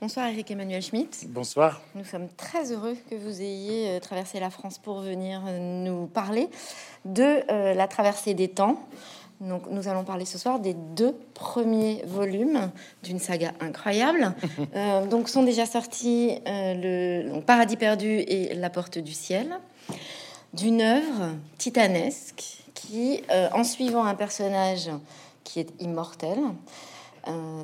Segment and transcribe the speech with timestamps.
[0.00, 1.26] Bonsoir Eric Emmanuel Schmitt.
[1.28, 1.82] Bonsoir.
[1.94, 6.06] Nous sommes très heureux que vous ayez euh, traversé la France pour venir euh, nous
[6.06, 6.48] parler
[7.04, 8.80] de euh, la traversée des temps.
[9.42, 12.70] Donc, nous allons parler ce soir des deux premiers volumes
[13.02, 14.34] d'une saga incroyable.
[14.74, 19.58] Euh, donc, sont déjà sortis euh, le donc, Paradis perdu et La porte du ciel,
[20.54, 23.22] d'une œuvre titanesque qui,
[23.52, 24.90] en suivant un personnage
[25.44, 26.38] qui est immortel,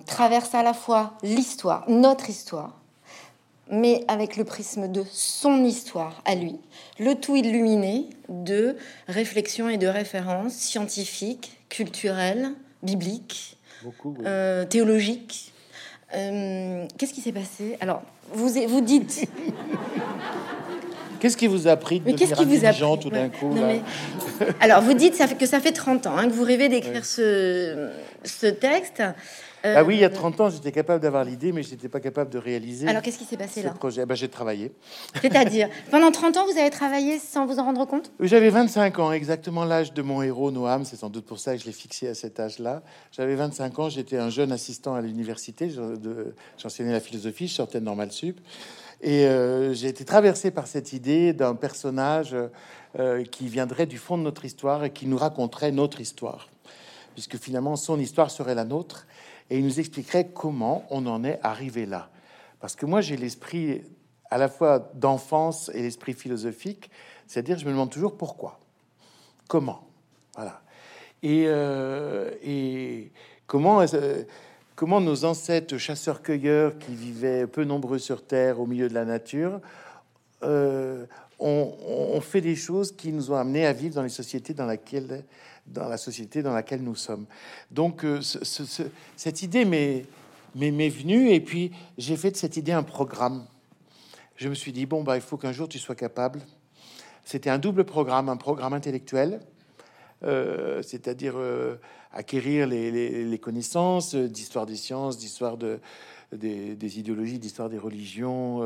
[0.07, 2.79] traverse à la fois l'histoire, notre histoire,
[3.71, 6.57] mais avec le prisme de son histoire à lui,
[6.99, 8.77] le tout illuminé de
[9.09, 12.51] réflexions et de références scientifiques, culturelles,
[12.83, 14.15] bibliques, Beaucoup.
[14.19, 14.25] oui.
[14.27, 15.53] euh, théologiques.
[16.15, 17.77] Euh, Qu'est-ce qui s'est passé?
[17.81, 19.29] Alors, vous, vous dites...
[21.19, 23.31] Qu'est-ce qui vous a appris de Mais devenir vous a intelligent pris tout d'un Ouais.
[23.31, 23.67] coup Non, là?
[23.69, 27.03] mais- Alors, vous dites que ça fait 30 ans hein, que vous rêvez d'écrire Oui.
[27.05, 27.89] ce,
[28.25, 29.03] ce texte.
[29.67, 31.89] Euh, Ah oui, il y a 30 ans, j'étais capable d'avoir l'idée, mais je n'étais
[31.89, 34.03] pas capable de réaliser Alors, qu'est-ce qui s'est passé ce là projet?
[34.03, 34.73] Ah ben, j'ai travaillé.
[35.21, 38.13] C'est-à-dire, pendant 30 ans, vous avez travaillé sans vous en rendre compte?
[38.21, 40.85] J'avais 25 ans, exactement l'âge de mon héros Noam.
[40.85, 42.83] C'est sans doute pour ça que je l'ai fixé à cet âge-là.
[43.13, 45.71] J'avais 25 ans, j'étais un jeune assistant à l'université.
[46.59, 48.39] J'enseignais la philosophie, je sortais de Normal Sup.
[49.03, 52.35] Et euh, j'ai été traversé par cette idée d'un personnage
[52.99, 56.49] euh, qui viendrait du fond de notre histoire et qui nous raconterait notre histoire.
[57.17, 59.07] Puisque finalement, son histoire serait la nôtre.
[59.49, 62.11] Et il nous expliquerait comment on en est arrivé là.
[62.61, 63.81] Parce que moi, j'ai l'esprit
[64.31, 66.91] à la fois d'enfance et l'esprit philosophique.
[67.27, 68.61] C'est-à-dire, je me demande toujours pourquoi.
[69.49, 69.89] Comment?
[70.35, 70.61] Voilà.
[71.23, 73.13] Et, euh, et
[73.47, 73.83] comment,
[74.75, 79.63] comment nos ancêtres chasseurs-cueilleurs qui vivaient peu nombreux sur Terre au milieu de la nature
[80.43, 81.07] euh,
[81.39, 84.67] ont, ont fait des choses qui nous ont amenés à vivre dans les sociétés dans
[84.67, 85.25] laquelle
[85.67, 87.27] dans la société dans laquelle nous sommes.
[87.71, 88.83] Donc euh, ce- ce- ce-
[89.17, 90.07] cette idée m'est
[90.89, 93.47] venue et puis j'ai fait de cette idée un programme.
[94.37, 96.41] Je me suis dit bon bah il faut qu'un jour tu sois capable.
[97.25, 99.41] C'était un double programme, un programme intellectuel,
[100.23, 101.77] euh, c'est-à-dire euh,
[102.13, 105.81] acquérir les, connaissances d'histoire des sciences, d'histoire de,
[106.33, 108.63] des, idéologies, d'histoire des religions,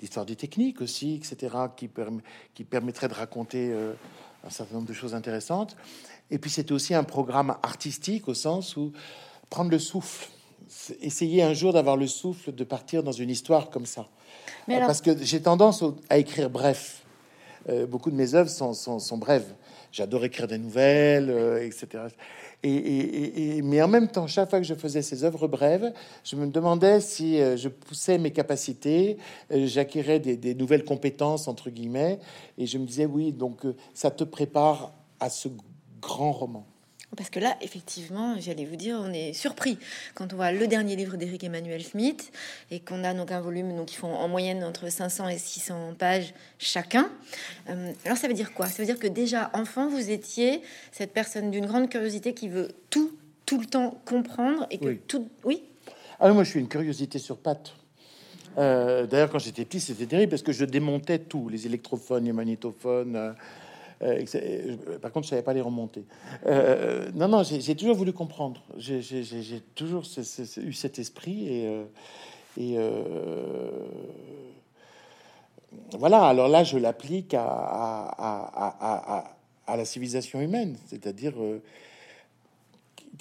[0.00, 2.20] d'histoire des techniques aussi, etc., qui, perm-
[2.54, 3.72] qui permettraient de raconter
[4.44, 5.76] un certain nombre de choses intéressantes.
[6.32, 8.90] Et puis c'était aussi un programme artistique au sens où
[9.50, 10.28] prendre le souffle,
[11.02, 14.08] essayer un jour d'avoir le souffle de partir dans une histoire comme ça.
[14.66, 17.04] Mais alors- Parce que j'ai tendance à écrire bref.
[17.68, 19.54] Euh, beaucoup de mes œuvres sont, sont, sont brèves.
[19.92, 21.86] J'adore écrire des nouvelles, euh, etc.
[22.64, 25.46] Et, et- et- et- mais en même temps, chaque fois que je faisais ces œuvres
[25.48, 25.92] brèves,
[26.24, 29.18] je me demandais si euh, je poussais mes capacités,
[29.50, 32.18] j'acquérais des, des nouvelles compétences, entre guillemets,
[32.56, 33.60] et je me disais, oui, donc
[33.94, 35.48] ça te prépare à ce
[36.02, 36.66] grand roman.
[37.14, 39.78] Parce que là, effectivement, j'allais vous dire, on est surpris
[40.14, 42.32] quand on voit le dernier livre d'Éric Emmanuel Schmitt
[42.70, 45.92] et qu'on a donc un volume donc, qui font en moyenne entre 500 et 600
[45.98, 47.10] pages chacun.
[47.68, 48.66] Euh, alors ça veut dire quoi?
[48.66, 52.68] Ça veut dire que déjà enfant, vous étiez cette personne d'une grande curiosité qui veut
[52.88, 53.12] tout,
[53.44, 55.00] tout le temps comprendre et que Oui.
[55.06, 55.28] tout...
[55.44, 55.64] Oui?
[56.18, 57.74] Ah moi, je suis une curiosité sur pattes.
[58.56, 62.32] Euh, D'ailleurs, quand j'étais petit, c'était terrible parce que je démontais tout, les électrophones, les
[62.32, 63.34] magnétophones.
[64.02, 66.04] Euh, euh, par contre, je savais pas les remonter.
[66.46, 68.62] Euh, non, non, j'ai toujours voulu comprendre.
[68.76, 70.04] J'ai toujours
[70.56, 71.48] eu cet esprit
[72.56, 72.78] et,
[75.98, 76.24] voilà.
[76.24, 77.44] Alors là, je l'applique à,
[79.66, 81.34] à, la civilisation humaine, c'est-à-dire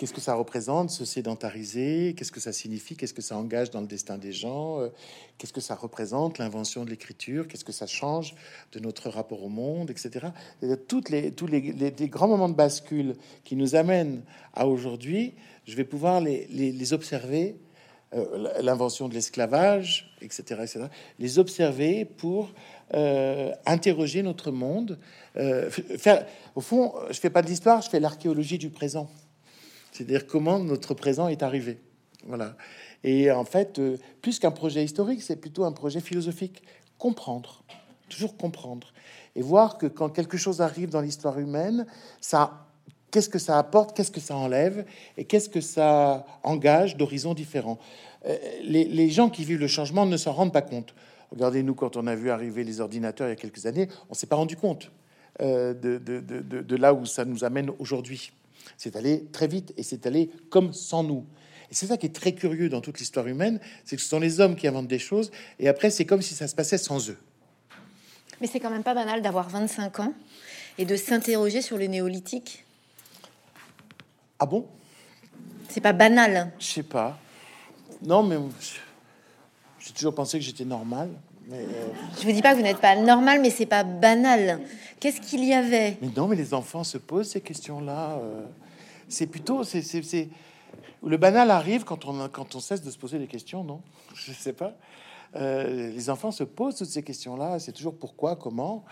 [0.01, 3.81] qu'est-ce que ça représente, se sédentariser, qu'est-ce que ça signifie, qu'est-ce que ça engage dans
[3.81, 4.89] le destin des gens, euh,
[5.38, 8.34] qu'est-ce que ça représente, l'invention de l'écriture, qu'est-ce que ça change
[8.72, 10.29] de notre rapport au monde, etc.
[10.88, 11.61] Toutes les, tous les,
[12.09, 13.13] grands moments de bascule
[13.44, 14.23] qui nous amènent
[14.56, 15.35] à aujourd'hui,
[15.67, 17.57] je vais pouvoir les, observer,
[18.16, 20.85] euh, l'invention de l'esclavage, etc., etc.,
[21.19, 22.50] les observer pour
[22.95, 24.97] euh, interroger notre monde.
[26.56, 29.07] au fond, je fais pas de l'histoire, je fais l'archéologie du présent.
[29.91, 31.79] C'est-à-dire comment notre présent est arrivé.
[32.25, 32.56] Voilà.
[33.03, 36.64] Et en fait, euh, plus qu'un projet historique, c'est plutôt un projet philosophique.
[36.97, 37.64] Comprendre,
[38.09, 38.93] toujours comprendre.
[39.35, 41.85] Et voir que quand quelque chose arrive dans l'histoire humaine,
[42.20, 42.67] ça,
[43.09, 44.85] qu'est-ce que ça apporte, qu'est-ce que ça enlève,
[45.17, 47.79] et qu'est-ce que ça engage d'horizons différents.
[48.28, 50.94] Euh, les, gens qui vivent le changement ne s'en rendent pas compte.
[51.32, 54.28] Regardez-nous quand on a vu arriver les ordinateurs il y a quelques années, on s'est
[54.28, 54.91] pas rendu compte
[55.41, 58.32] euh, de là où ça nous amène aujourd'hui.
[58.78, 61.25] C'est allé très vite et c'est allé comme sans nous.
[61.69, 64.19] Et c'est ça qui est très curieux dans toute l'histoire humaine, c'est que ce sont
[64.19, 67.09] les hommes qui inventent des choses et après c'est comme si ça se passait sans
[67.09, 67.17] eux.
[68.41, 70.13] Mais c'est quand même pas banal d'avoir 25 ans
[70.78, 72.66] et de s'interroger sur le néolithique.
[74.40, 74.67] Ah bon?
[75.69, 76.52] C'est pas banal.
[76.59, 77.17] Je sais pas.
[78.02, 78.37] Non, mais
[79.79, 81.09] je toujours pensé que j'étais normal.
[81.51, 81.65] Euh,
[82.19, 84.61] Je vous dis pas que vous n'êtes pas normal, mais c'est pas banal.
[84.99, 85.97] Qu'est-ce qu'il y avait?
[86.01, 88.17] Mais non, mais les enfants se posent ces questions-là.
[88.21, 88.43] euh,
[89.09, 90.29] c'est plutôt, c'est, c'est, c'est-
[91.03, 93.81] le banal arrive quand on, quand on cesse de se poser des questions, non?
[94.13, 94.73] Je sais pas.
[95.35, 97.59] Euh, les enfants se posent toutes ces questions-là.
[97.59, 98.83] C'est toujours pourquoi, comment?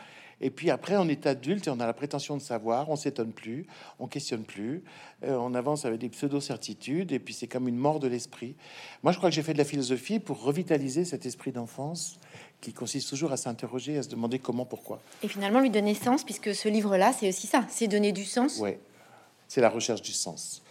[0.42, 2.90] Et puis après, on est adulte et on a la prétention de savoir.
[2.90, 3.66] On s'étonne plus,
[4.00, 4.84] on questionne plus.
[5.24, 7.12] Euh, on avance avec des pseudo-certitudes.
[7.12, 8.56] Et puis c'est comme une mort de l'esprit.
[9.04, 12.20] Moi, je crois que j'ai fait de la philosophie pour revitaliser cet esprit d'enfance
[12.62, 15.02] qui consiste toujours à s'interroger, à se demander comment, pourquoi.
[15.24, 18.60] Et finalement lui donner sens, puisque ce livre-là, c'est aussi ça, c'est donner du sens.
[18.60, 18.80] Ouais,
[19.48, 20.62] c'est la recherche du sens.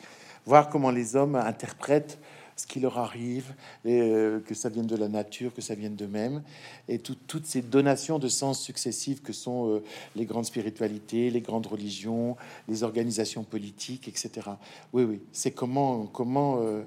[0.45, 2.19] Voir comment les hommes interprètent
[2.59, 5.95] ce qui leur arrive, et, euh, que ça vienne de la nature, que ça vienne
[5.95, 6.43] d'eux-mêmes,
[6.89, 9.83] et tout- toutes ces donations de sens successives que sont euh,
[10.17, 14.49] les grandes spiritualités, les grandes religions, les organisations politiques, etc.
[14.93, 16.83] Oui, oui, c'est comment, comment, euh,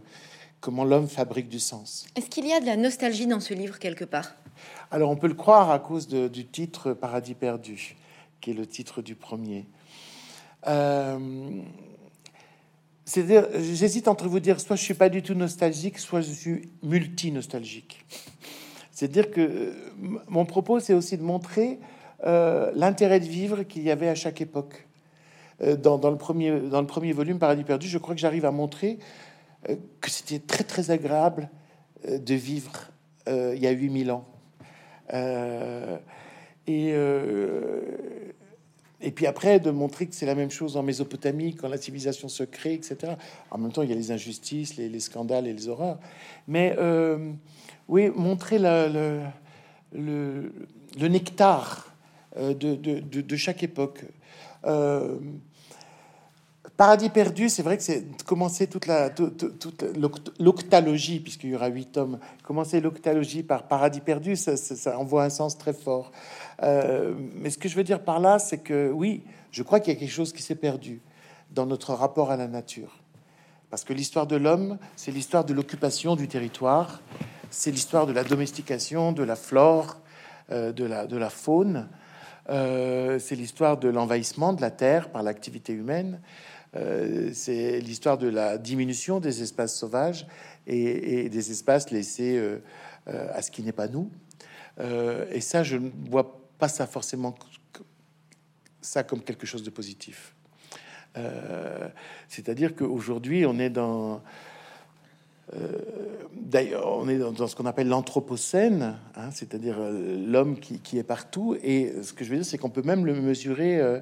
[0.59, 2.05] comment l'homme fabrique du sens.
[2.17, 4.35] Est-ce qu'il y a de la nostalgie dans ce livre quelque part?
[4.91, 7.95] Alors on peut le croire à cause de- du titre Paradis perdu,
[8.41, 9.65] qui est le titre du premier.
[10.67, 11.17] Euh,
[13.11, 16.69] C'est-à-dire, j'hésite entre vous dire, soit je suis pas du tout nostalgique, soit je suis
[16.81, 18.05] multi-nostalgique.
[18.93, 19.73] C'est-à-dire que euh,
[20.29, 21.79] mon propos, c'est aussi de montrer
[22.25, 24.87] euh, l'intérêt de vivre qu'il y avait à chaque époque.
[25.61, 28.51] Euh, dans, le premier, dans le premier volume, Paradis perdu, je crois que j'arrive à
[28.51, 28.97] montrer
[29.99, 31.49] que c'était très très agréable
[32.07, 32.91] de vivre
[33.27, 34.25] il y a 8000 ans.
[36.65, 36.93] Et,
[39.01, 42.29] et puis après, de montrer que c'est la même chose en Mésopotamie, quand la civilisation
[42.29, 43.13] se crée, etc.
[43.49, 45.99] En même temps, il y a les injustices, les, les scandales et les horreurs.
[46.47, 47.31] Mais euh,
[47.87, 49.23] oui, montrer le,
[50.99, 51.95] nectar
[52.37, 54.05] euh, de chaque époque.
[54.65, 55.17] Euh,
[56.81, 61.51] Paradis perdu, c'est vrai que c'est commencer toute la toute, toute- toute l'oct- l'octalogie, puisqu'il
[61.51, 62.17] y aura huit tomes.
[62.41, 66.11] Commencer l'octalogie par Paradis perdu, ça envoie un sens très fort.
[66.63, 69.93] Euh, mais ce que je veux dire par là, c'est que oui, je crois qu'il
[69.93, 71.01] y a quelque chose qui s'est perdu
[71.51, 72.97] dans notre rapport à la nature.
[73.69, 77.03] Parce que l'histoire de l'homme, c'est l'histoire de l'occupation du territoire,
[77.51, 79.97] c'est l'histoire de la domestication, de la flore,
[80.49, 81.87] euh, de, la, de la faune,
[82.49, 86.19] Euh, c'est l'histoire de l'envahissement de la terre par l'activité humaine,
[86.75, 90.25] Euh, c'est l'histoire de la diminution des espaces sauvages
[90.67, 92.63] et, des espaces laissés euh,
[93.07, 94.09] euh, à ce qui n'est pas nous.
[95.31, 97.35] Et ça, je ne vois pas ça forcément
[98.81, 100.33] ça comme quelque chose de positif.
[102.27, 104.23] C'est-à-dire qu'aujourd'hui, on est dans.
[105.55, 105.77] Euh,
[106.33, 111.55] D'ailleurs, on est dans, ce qu'on appelle l'anthropocène, hein, c'est-à-dire euh, l'homme qui, est partout.
[111.63, 113.99] Et ce que je veux dire, c'est qu'on peut même le mesurer euh,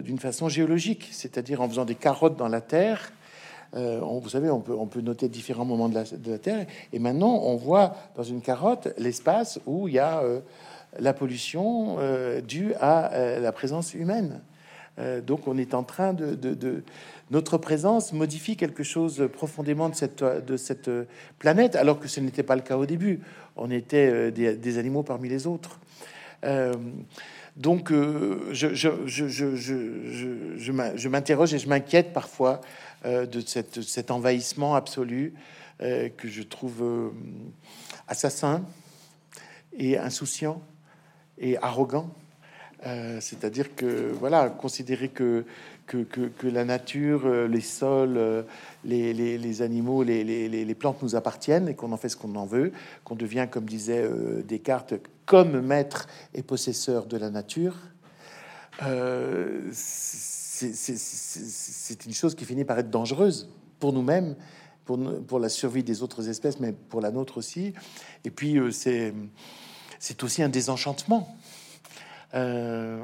[0.00, 3.12] d'une façon géologique, c'est-à-dire en faisant des carottes dans la terre.
[3.74, 5.96] On- vous savez, on peut, noter différents moments de
[6.30, 6.64] la, Terre.
[6.92, 10.22] Et maintenant, on voit dans une carotte l'espace où il y a
[11.00, 11.98] la pollution
[12.46, 14.40] due à la présence humaine.
[14.98, 16.82] Euh, donc, on est en train de,
[17.30, 20.90] notre présence modifie quelque chose profondément de cette
[21.38, 23.20] planète, alors que ce n'était pas le cas au début.
[23.56, 25.78] On était euh, des, animaux parmi les autres.
[27.56, 32.60] Donc, je, je, je, je, je, je- je m'in- je m'interroge et je m'inquiète parfois
[33.06, 35.32] euh, de cet envahissement absolu
[35.80, 37.12] que je trouve
[38.06, 38.64] assassin
[39.76, 40.62] et insouciant
[41.38, 42.10] et arrogant.
[42.86, 45.44] Euh, C'est-à-dire que, voilà, considérer que,
[45.86, 48.42] que, la nature, euh, les sols, euh,
[48.84, 52.72] les, animaux, les, les, plantes nous appartiennent et qu'on en fait ce qu'on en veut,
[53.04, 54.06] qu'on devient, comme disait
[54.46, 57.76] Descartes, comme maître et possesseur de la nature,
[59.72, 60.66] c'est
[62.06, 63.48] une chose qui finit par être dangereuse
[63.80, 64.36] pour nous-mêmes,
[64.84, 67.72] pour, pour la survie des autres espèces, mais pour la nôtre aussi.
[68.24, 69.14] Et puis, c'est
[70.22, 71.34] aussi un désenchantement.
[72.34, 72.98] Euh,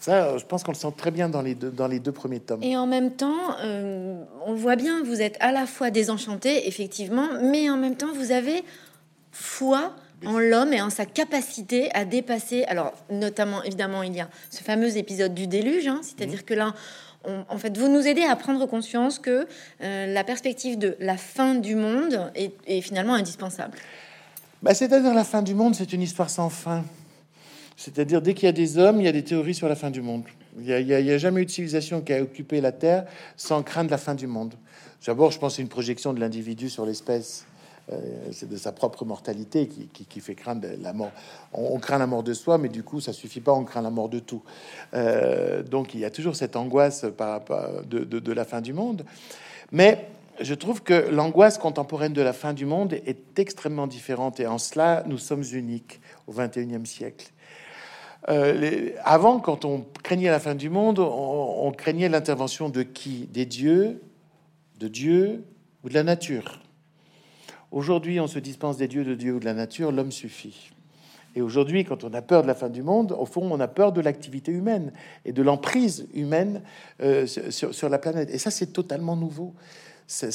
[0.00, 2.40] ça, je pense qu'on le sent très bien dans les deux, dans les deux premiers
[2.40, 2.62] tomes.
[2.62, 7.28] Et en même temps, euh, on voit bien, vous êtes à la fois désenchanté, effectivement,
[7.42, 8.62] mais en même temps, vous avez
[9.32, 9.92] foi
[10.26, 12.64] en l'homme et en sa capacité à dépasser.
[12.64, 16.74] Alors, notamment, évidemment, il y a ce fameux épisode du déluge, hein, c'est-à-dire que là,
[17.24, 19.46] on- en fait, vous nous aidez à prendre conscience que
[19.82, 23.76] euh, la perspective de la fin du monde est, est finalement indispensable.
[24.62, 26.84] Bah, C'est-à-dire la fin du monde, c'est une histoire sans fin.
[27.76, 29.90] C'est-à-dire dès qu'il y a des hommes, il y a des théories sur la fin
[29.90, 30.24] du monde.
[30.58, 33.98] Il n'y a, jamais eu de civilisation qui a occupé la Terre sans craindre la
[33.98, 34.54] fin du monde.
[35.04, 37.44] D'abord, je pense c'est une projection de l'individu sur l'espèce.
[37.92, 37.98] Euh,
[38.32, 41.10] c'est de sa propre mortalité qui, fait craindre la mort.
[41.52, 43.52] On, craint la mort de soi, mais du coup, ça suffit pas.
[43.52, 44.42] On craint la mort de tout.
[44.94, 48.72] Euh, donc, il y a toujours cette angoisse par rapport de, de- la fin du
[48.72, 49.04] monde.
[49.70, 50.06] Mais
[50.40, 54.58] je trouve que l'angoisse contemporaine de la fin du monde est extrêmement différente et en
[54.58, 57.33] cela, nous sommes uniques au 21e siècle.
[58.28, 63.28] Euh, avant, quand on craignait la fin du monde, on, craignait l'intervention de qui?
[63.32, 64.00] Des dieux,
[64.78, 65.44] de Dieu
[65.82, 66.60] ou de la nature.
[67.70, 70.70] Aujourd'hui, on se dispense des dieux, de Dieu ou de la nature, l'homme suffit.
[71.36, 73.66] Et aujourd'hui, quand on a peur de la fin du monde, au fond, on a
[73.66, 74.92] peur de l'activité humaine
[75.24, 76.62] et de l'emprise humaine
[77.02, 78.30] euh, sur, sur, la planète.
[78.30, 79.52] Et ça, c'est totalement nouveau.
[80.06, 80.28] Ça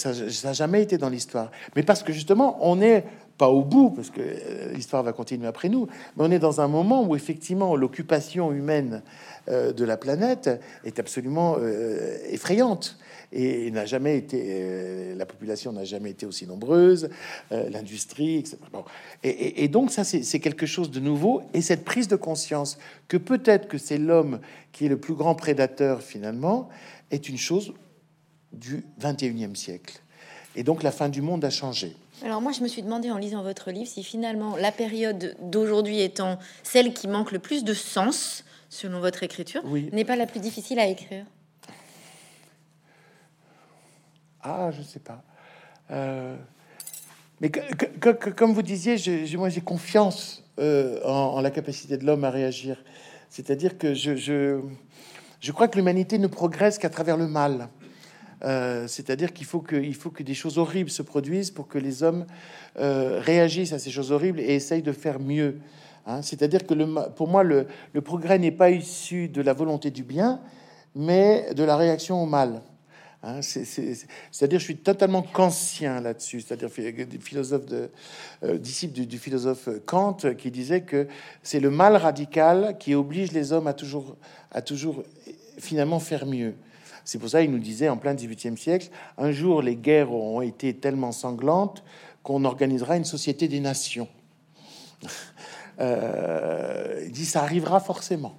[0.43, 1.51] n'a jamais été dans l'histoire.
[1.75, 3.05] Mais parce que justement, on n'est
[3.39, 6.59] pas au bout, parce que euh, l'histoire va continuer après nous, mais on est dans
[6.59, 9.01] un moment où effectivement l'occupation humaine
[9.47, 10.49] euh, de la planète
[10.83, 12.99] est absolument euh, effrayante
[13.31, 17.09] et n'a jamais été, la population n'a jamais été aussi nombreuse,
[17.51, 18.57] l'industrie, etc.
[19.21, 23.17] Et, et, donc ça, c'est quelque chose de nouveau, et cette prise de conscience que
[23.17, 24.39] peut-être que c'est l'homme
[24.71, 26.69] qui est le plus grand prédateur finalement,
[27.11, 27.71] est une chose
[28.53, 29.99] du 21e siècle.
[30.55, 31.95] Et donc la fin du monde a changé.
[32.23, 36.01] Alors moi, je me suis demandé en lisant votre livre si finalement la période d'aujourd'hui
[36.01, 39.63] étant celle qui manque le plus de sens, selon votre écriture,
[39.93, 41.25] n'est pas la plus difficile à écrire.
[44.41, 45.23] Ah, je sais pas.
[45.91, 46.35] Euh,
[47.41, 47.51] mais
[48.35, 52.83] comme vous disiez, je, moi j'ai confiance euh, en, la capacité de l'homme à réagir.
[53.29, 54.59] C'est-à-dire que je, je,
[55.39, 57.69] je crois que l'humanité ne progresse qu'à travers le mal.
[58.43, 62.25] Euh, c'est-à-dire qu'il faut que, des choses horribles se produisent pour que les hommes
[62.79, 65.57] euh, réagissent à ces choses horribles et essayent de faire mieux.
[66.05, 66.21] Hein.
[66.21, 67.67] C'est-à-dire que le, pour moi, le,
[68.03, 70.39] progrès n'est pas issu de la volonté du bien,
[70.95, 72.61] mais de la réaction au mal.
[73.21, 73.41] Hein.
[73.41, 76.69] c'est-à-dire, je suis totalement kantien là-dessus, c'est-à-dire
[77.19, 77.89] philosophe de,
[78.43, 81.05] euh, disciple du, philosophe Kant qui disait que
[81.43, 84.15] c'est le mal radical qui oblige les hommes à toujours,
[84.51, 85.03] à toujours
[85.57, 86.53] finalement faire mieux.
[87.09, 90.41] C'est pour ça qu'il nous disait en plein 18e siècle, un jour les guerres auront
[90.41, 91.83] été tellement sanglantes
[92.21, 94.07] qu'on organisera une société des nations.
[95.81, 98.37] Euh, il dit ça arrivera forcément.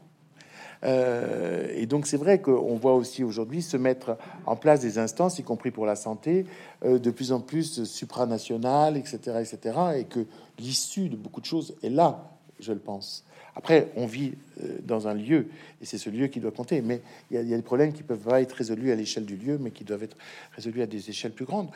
[0.85, 5.39] Euh, et donc c'est vrai qu'on voit aussi aujourd'hui se mettre en place des instances,
[5.39, 6.45] y compris pour la santé,
[6.85, 10.27] euh, de plus en plus supranationales, etc., etc., et que
[10.59, 13.25] l'issue de beaucoup de choses est là, je le pense.
[13.57, 15.47] Après, on vit euh, dans un lieu
[15.81, 16.81] et c'est ce lieu qui doit compter.
[16.83, 19.59] Mais il y, a, des problèmes qui peuvent pas être résolus à l'échelle du lieu,
[19.59, 20.17] mais qui doivent être
[20.55, 21.69] résolus à des échelles plus grandes.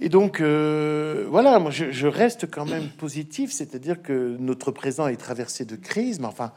[0.00, 5.16] Et donc, euh, voilà, moi, je, reste quand même positif, c'est-à-dire que notre présent est
[5.16, 6.52] traversé de crises, mais enfin,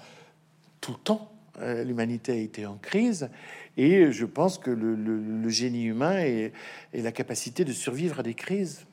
[0.79, 3.29] tout le temps, euh, l'humanité a été en crise,
[3.77, 6.53] et je pense que le, génie humain et
[6.93, 8.85] la capacité de survivre à des crises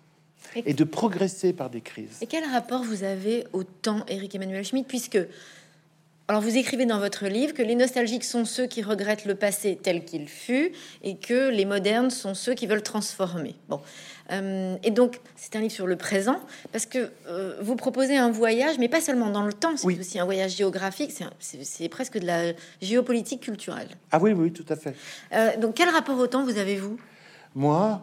[0.54, 2.18] et, de progresser par des crises.
[2.20, 5.18] Et quel rapport vous avez au temps, Eric Emmanuel Schmitt, puisque
[6.28, 9.78] alors vous écrivez dans votre livre que les nostalgiques sont ceux qui regrettent le passé
[9.80, 13.56] tel qu'il fut et que les modernes sont ceux qui veulent transformer.
[13.68, 13.80] Bon,
[14.30, 16.40] euh, et donc c'est un livre sur le présent
[16.70, 20.18] parce que euh, vous proposez un voyage, mais pas seulement dans le temps, c'est aussi
[20.18, 21.12] un voyage géographique.
[21.38, 23.88] C'est presque de la géopolitique culturelle.
[24.12, 24.94] Ah oui, oui, tout à fait.
[25.32, 26.98] Euh, donc quel rapport au temps vous avez vous?
[27.54, 28.00] Moi.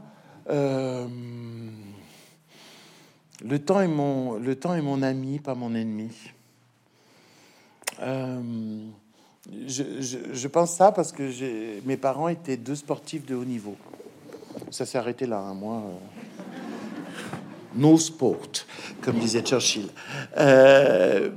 [3.46, 6.10] Le temps est mon, le temps est mon ami, pas mon ennemi.
[8.02, 8.42] Euh,
[9.66, 11.24] je, pense ça parce que
[11.86, 13.76] mes parents étaient deux sportifs de haut niveau.
[14.72, 15.78] Ça s'est arrêté là, hein, moi.
[15.78, 16.58] Euh,
[17.76, 18.42] no sport,
[19.02, 19.88] comme disait Churchill.
[20.38, 21.30] Euh,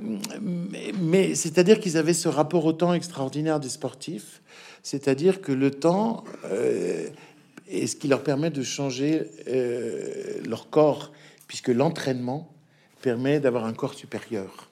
[1.01, 4.41] mais, c'est-à-dire qu'ils avaient ce rapport au temps extraordinaire des sportifs,
[4.83, 6.25] c'est-à-dire que le temps
[7.71, 9.31] est ce qui leur permet de changer
[10.49, 11.13] leur corps
[11.53, 12.51] puisque l'entraînement
[13.03, 14.71] permet d'avoir un corps supérieur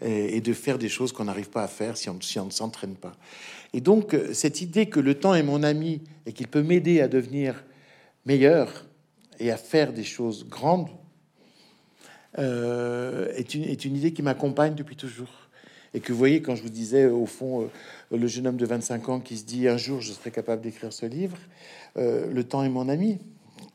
[0.00, 3.12] et, de faire des choses qu'on n'arrive pas à faire si on, ne s'entraîne pas.
[3.74, 7.02] Et donc, euh, cette idée que le temps est mon ami et qu'il peut m'aider
[7.02, 7.62] à devenir
[8.24, 8.86] meilleur
[9.38, 10.88] et à faire des choses grandes
[12.38, 15.50] euh, est, une, idée qui m'accompagne depuis toujours.
[15.92, 18.64] Et que vous voyez, quand je vous disais, au fond, euh, le jeune homme de
[18.64, 21.36] 25 ans qui se dit un jour je serai capable d'écrire ce livre,
[21.96, 23.18] le temps est mon ami.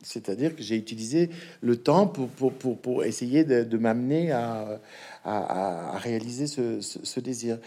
[0.02, 1.30] C'est-à-dire que j'ai utilisé
[1.62, 4.80] le temps pour, pour, pour, essayer de, m'amener à,
[5.26, 7.58] à, réaliser ce, ce, désir.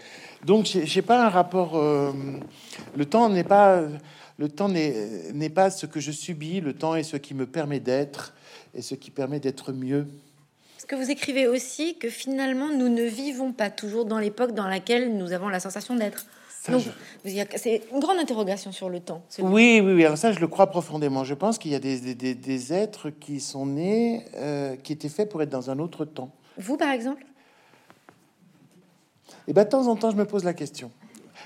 [0.43, 1.77] Donc, j'ai pas un rapport.
[1.77, 2.11] Euh,
[2.95, 3.83] le temps n'est pas
[4.39, 6.59] le temps n'est pas ce que je subis.
[6.59, 8.33] Le temps est ce qui me permet d'être
[8.73, 10.07] et ce qui permet d'être mieux.
[10.77, 14.67] Est-ce que vous écrivez aussi que finalement nous ne vivons pas toujours dans l'époque dans
[14.67, 16.25] laquelle nous avons la sensation d'être
[16.63, 19.21] c'est une grande interrogation sur le temps.
[19.39, 20.05] Oui, oui, oui.
[20.05, 21.23] Alors ça, je le crois profondément.
[21.23, 25.09] Je pense qu'il y a des, des, des, êtres qui sont nés, euh, qui étaient
[25.09, 26.31] faits pour être dans un autre temps.
[26.57, 27.25] Vous, par exemple?
[29.29, 30.89] Et eh bien, de temps en temps, je me pose la question.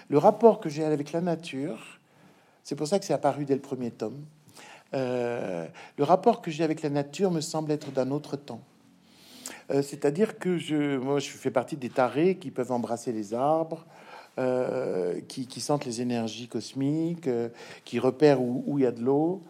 [0.09, 1.99] Le rapport que j'ai avec la nature,
[2.63, 4.23] c'est pour ça que c'est apparu dès le premier tome.
[4.93, 5.69] le
[5.99, 8.61] rapport que j'ai avec la nature me semble être d'un autre temps.
[9.69, 13.85] C'est-à-dire que je, moi, je fais partie des tarés qui peuvent embrasser les arbres,
[15.27, 17.29] qui, qui, sentent les énergies cosmiques,
[17.85, 19.41] qui repèrent où il y a de l'eau.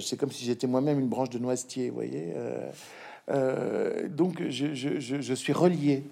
[0.00, 2.34] c'est comme si j'étais moi-même une branche de noisetier, vous voyez.
[4.08, 6.02] donc, je, je, je, suis relié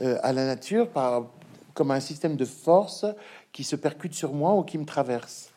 [0.00, 1.26] à la nature par,
[1.74, 3.06] comme un système de force
[3.52, 5.50] qui se percute sur moi ou qui me traverse.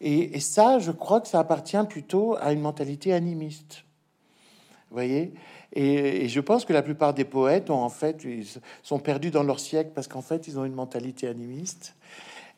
[0.00, 3.84] Et, ça, je crois que ça appartient plutôt à une mentalité animiste.
[4.90, 5.34] Voyez
[5.72, 8.46] et, je pense que la plupart des poètes ont en fait ils
[8.82, 11.94] sont perdus dans leur siècle parce qu'en fait ils ont une mentalité animiste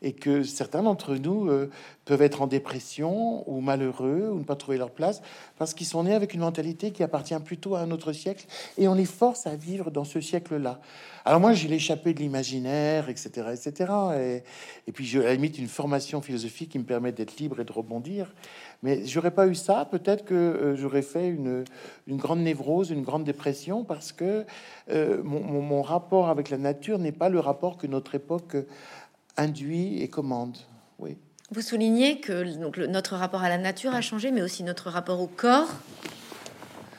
[0.01, 1.69] et que certains d'entre nous euh,
[2.05, 5.21] peuvent être en dépression ou malheureux ou ne pas trouver leur place
[5.57, 8.45] parce qu'ils sont nés avec une mentalité qui appartient plutôt à un autre siècle
[8.77, 10.79] et on les force à vivre dans ce siècle-là.
[11.23, 14.43] Alors moi, j'ai l'échappé de l'imaginaire, etc., etc.
[14.87, 18.33] Et, puis, je limite une formation philosophique qui me permet d'être libre et de rebondir.
[18.81, 21.63] Mais j'aurais pas eu ça, peut-être que euh, j'aurais fait une,
[22.09, 24.45] grande névrose, une grande dépression, parce que
[24.89, 28.55] euh, mon, mon, rapport avec la nature n'est pas le rapport que notre époque
[29.37, 30.57] induit et commande.
[30.99, 31.17] Oui.
[31.51, 35.19] Vous soulignez que donc, notre rapport à la nature a changé, mais aussi notre rapport
[35.19, 35.69] au corps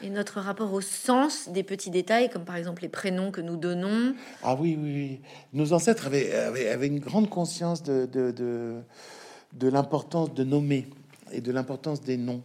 [0.02, 3.56] et notre rapport au sens des petits détails, comme par exemple les prénoms que nous
[3.56, 4.14] donnons.
[4.42, 5.20] Ah oui, oui, oui.
[5.52, 8.82] Nos ancêtres avaient, avaient, une grande conscience de, de, de,
[9.54, 10.88] de l'importance de nommer
[11.30, 12.42] et de l'importance des noms.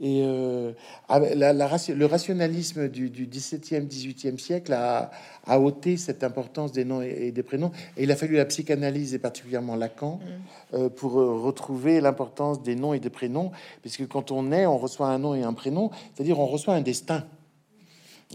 [0.00, 0.72] Et euh,
[1.08, 5.10] la, le rationalisme du, du 17e, 18e siècle a,
[5.44, 7.72] a, ôté cette importance des noms et, des prénoms.
[7.96, 10.76] Et il a fallu la psychanalyse, et particulièrement Lacan, mm.
[10.76, 13.50] euh, pour euh, retrouver l'importance des noms et des prénoms.
[13.80, 16.80] Puisque quand on est, on reçoit un nom et un prénom, c'est-à-dire on reçoit un
[16.80, 17.24] destin.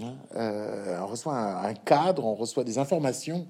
[0.01, 3.47] Hein, euh, on reçoit un, un, cadre, on reçoit des informations,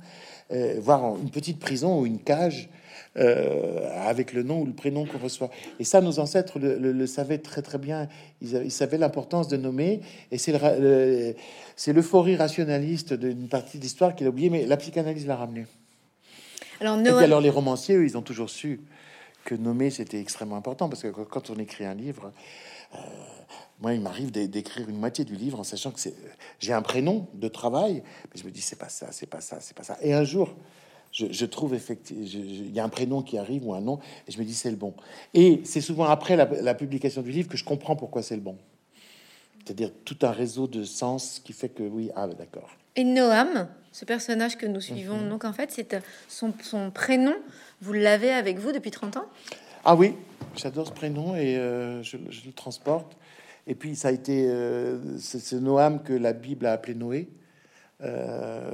[0.77, 2.70] voire une petite prison ou une cage
[3.17, 5.50] euh, avec le nom ou le prénom qu'on reçoit.
[5.79, 8.08] Et ça, nos ancêtres le, le, le savaient très très bien.
[8.41, 10.01] Ils, ils savaient l'importance de nommer.
[10.32, 11.36] Et c'est le,
[11.75, 15.65] c'est l'euphorie rationaliste d'une partie de l'histoire qu'il a oublié, mais la psychanalyse l'a ramené.
[16.79, 17.22] Alors, Noël...
[17.22, 18.81] Et alors les romanciers, eux, ils ont toujours su
[19.46, 22.31] que nommer c'était extrêmement important parce que quand on écrit un livre,
[22.96, 22.98] euh,
[23.81, 26.14] moi, il m'arrive d'écrire une moitié du livre en sachant que c'est
[26.59, 29.57] j'ai un prénom de travail, mais je me dis c'est pas ça, c'est pas ça,
[29.59, 29.98] c'est pas ça.
[30.01, 30.55] Et un jour,
[31.14, 34.40] je, trouve effectivement, il y a un prénom qui arrive ou un nom, et je
[34.40, 34.94] me dis c'est le bon.
[35.34, 38.58] Et c'est souvent après la, publication du livre que je comprends pourquoi c'est le bon.
[39.64, 42.70] C'est-à-dire tout un réseau de sens qui fait que oui, ah d'accord.
[42.96, 45.30] Et Noam, ce personnage que nous suivons, mhm.
[45.30, 47.36] donc en fait, c'est euh, son, son, prénom,
[47.82, 49.26] vous l'avez avec vous depuis 30 ans?
[49.86, 50.16] Ah oui,
[50.56, 53.16] j'adore ce prénom et euh, je, le transporte.
[53.68, 57.30] Et puis ça a été, euh, c'est Noam que la Bible a appelé Noé.
[58.02, 58.72] Euh,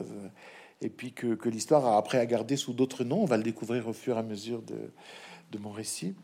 [0.82, 3.22] et puis que, l'histoire a après à garder sous d'autres noms.
[3.22, 6.16] On va le découvrir au fur et à mesure de, mon récit.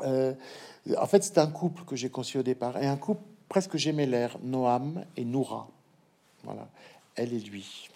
[0.00, 0.34] Euh,
[0.98, 4.38] en fait, c'est un couple que j'ai conçu au départ, et un couple presque gémellaire,
[4.42, 5.68] Noam et Noura.
[6.44, 6.68] Voilà,
[7.14, 7.88] elle et lui.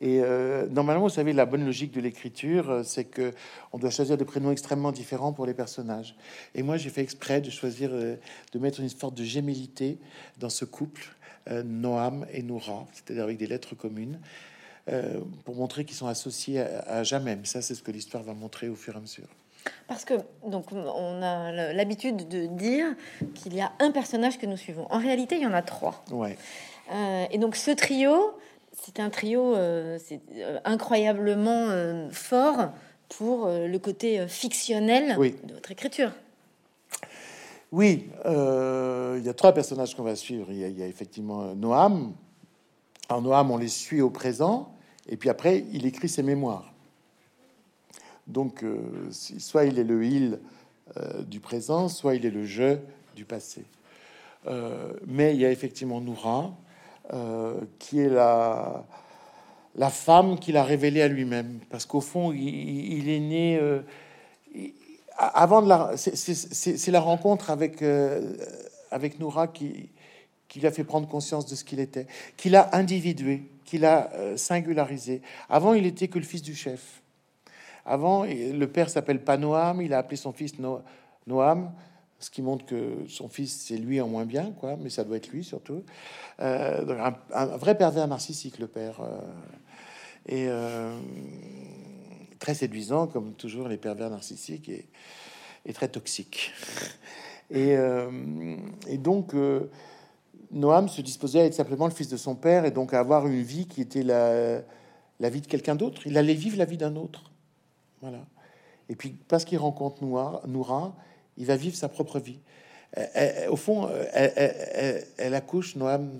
[0.00, 3.32] Et euh, normalement, vous savez, la bonne logique de l'écriture, euh, c'est que
[3.72, 6.16] on doit choisir des prénoms extrêmement différents pour les personnages.
[6.54, 9.98] Et moi, j'ai fait exprès de choisir, de mettre une sorte de gémellité
[10.38, 11.14] dans ce couple,
[11.50, 14.18] Noam et Noura, c'est-à-dire avec des lettres communes.
[14.92, 17.36] Euh, pour montrer qu'ils sont associés à, jamais.
[17.36, 19.28] Mais ça, c'est ce que l'histoire va montrer au fur et à mesure.
[19.88, 20.12] Parce que
[20.46, 22.88] donc on a l'habitude de dire
[23.34, 24.86] qu'il y a un personnage que nous suivons.
[24.90, 26.04] En réalité, il y en a trois.
[26.10, 26.36] Ouais.
[26.92, 28.36] Euh, et donc ce trio,
[28.72, 30.20] c'est un trio euh, c'est
[30.66, 31.68] incroyablement
[32.10, 32.72] fort
[33.08, 36.12] pour le côté fictionnel de votre écriture.
[37.72, 40.48] Oui, il y a trois personnages qu'on va suivre.
[40.50, 42.12] Il y y a effectivement Noam.
[43.08, 44.73] Alors Noam, on les suit au présent.
[45.08, 46.72] Et puis après, il écrit ses mémoires.
[48.26, 48.78] Donc, euh,
[49.10, 50.38] soit il est le il
[50.96, 52.78] euh, du présent, soit il est le je
[53.14, 53.64] du passé.
[54.46, 56.54] Euh, mais il y a effectivement Noura,
[57.78, 58.86] qui est la,
[59.76, 61.60] la femme qu'il a révélée à lui-même.
[61.68, 63.60] Parce qu'au fond, il, est né.
[65.18, 65.92] avant de la.
[65.96, 67.84] C'est la rencontre avec,
[68.90, 69.90] avec Noura qui,
[70.48, 74.36] qui l'a fait prendre conscience de ce qu'il était, qui l'a individué qu'il a euh,
[74.36, 75.22] singularisé.
[75.48, 77.02] Avant, il était que le fils du chef.
[77.84, 80.54] Avant, le père s'appelle pas Noam, il a appelé son fils
[81.26, 81.72] Noam,
[82.18, 85.18] ce qui montre que son fils, c'est lui en moins bien, quoi, mais ça doit
[85.18, 85.82] être lui surtout.
[86.40, 89.00] Euh, un, vrai pervers narcissique, le père.
[89.00, 89.20] Euh,
[90.26, 90.48] et
[92.38, 96.52] très séduisant, comme toujours les pervers narcissiques, et, très toxique.
[97.50, 97.76] Et
[98.96, 99.34] donc,
[100.54, 103.26] Noam se disposait à être simplement le fils de son père et donc à avoir
[103.26, 104.60] une vie qui était la,
[105.20, 106.06] la vie de quelqu'un d'autre.
[106.06, 107.30] Il allait vivre la vie d'un autre.
[108.00, 108.24] Voilà.
[108.88, 110.94] Et puis, parce qu'il rencontre Noura,
[111.36, 112.38] il va vivre sa propre vie.
[113.48, 116.10] au fond, elle, accouche Noam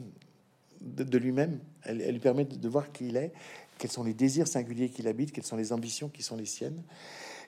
[0.80, 1.60] de, lui-même.
[1.84, 3.32] Elle, lui permet de, voir qui il est,
[3.78, 6.82] quels sont les désirs singuliers qu'il habite, quelles sont les ambitions qui sont les siennes.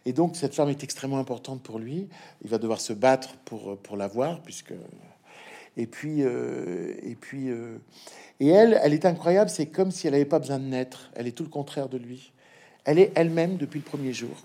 [0.05, 2.09] Et donc, cette femme est extrêmement importante pour lui.
[2.43, 4.73] Il va devoir se battre pour, pour l'avoir, puisque.
[5.77, 7.79] Et puis, euh, et puis, euh,
[8.41, 9.51] et elle, elle est incroyable.
[9.51, 11.11] C'est comme si elle n'avait pas besoin de naître.
[11.15, 12.33] Elle est tout le contraire de lui.
[12.85, 14.37] Elle est elle-même depuis le premier jour.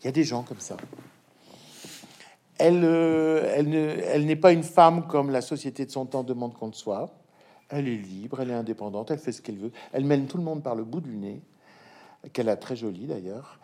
[0.00, 0.76] Il y a des gens comme ça.
[2.58, 6.54] Elle, euh, elle, elle n'est pas une femme comme la société de son temps demande
[6.54, 7.12] qu'on le soit.
[7.68, 9.72] Elle est libre, elle est indépendante, elle fait ce qu'elle veut.
[9.92, 11.40] Elle mène tout le monde par le bout du nez,
[12.32, 13.60] qu'elle a très jolie d'ailleurs.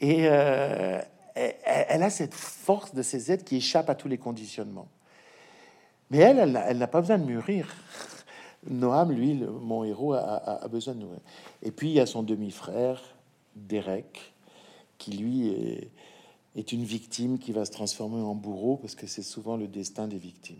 [0.00, 4.86] Et elle, a cette force de ses aides qui échappe à tous les conditionnements.
[6.10, 7.74] Mais elle, elle, n'a pas besoin de mûrir.
[8.66, 11.20] Noam, lui, mon héros, a, besoin de mûrir.
[11.62, 13.00] Et puis il y a son demi-frère,
[13.54, 14.32] Derek,
[14.96, 15.90] qui lui est,
[16.56, 20.08] est une victime qui va se transformer en bourreau parce que c'est souvent le destin
[20.08, 20.56] des victimes.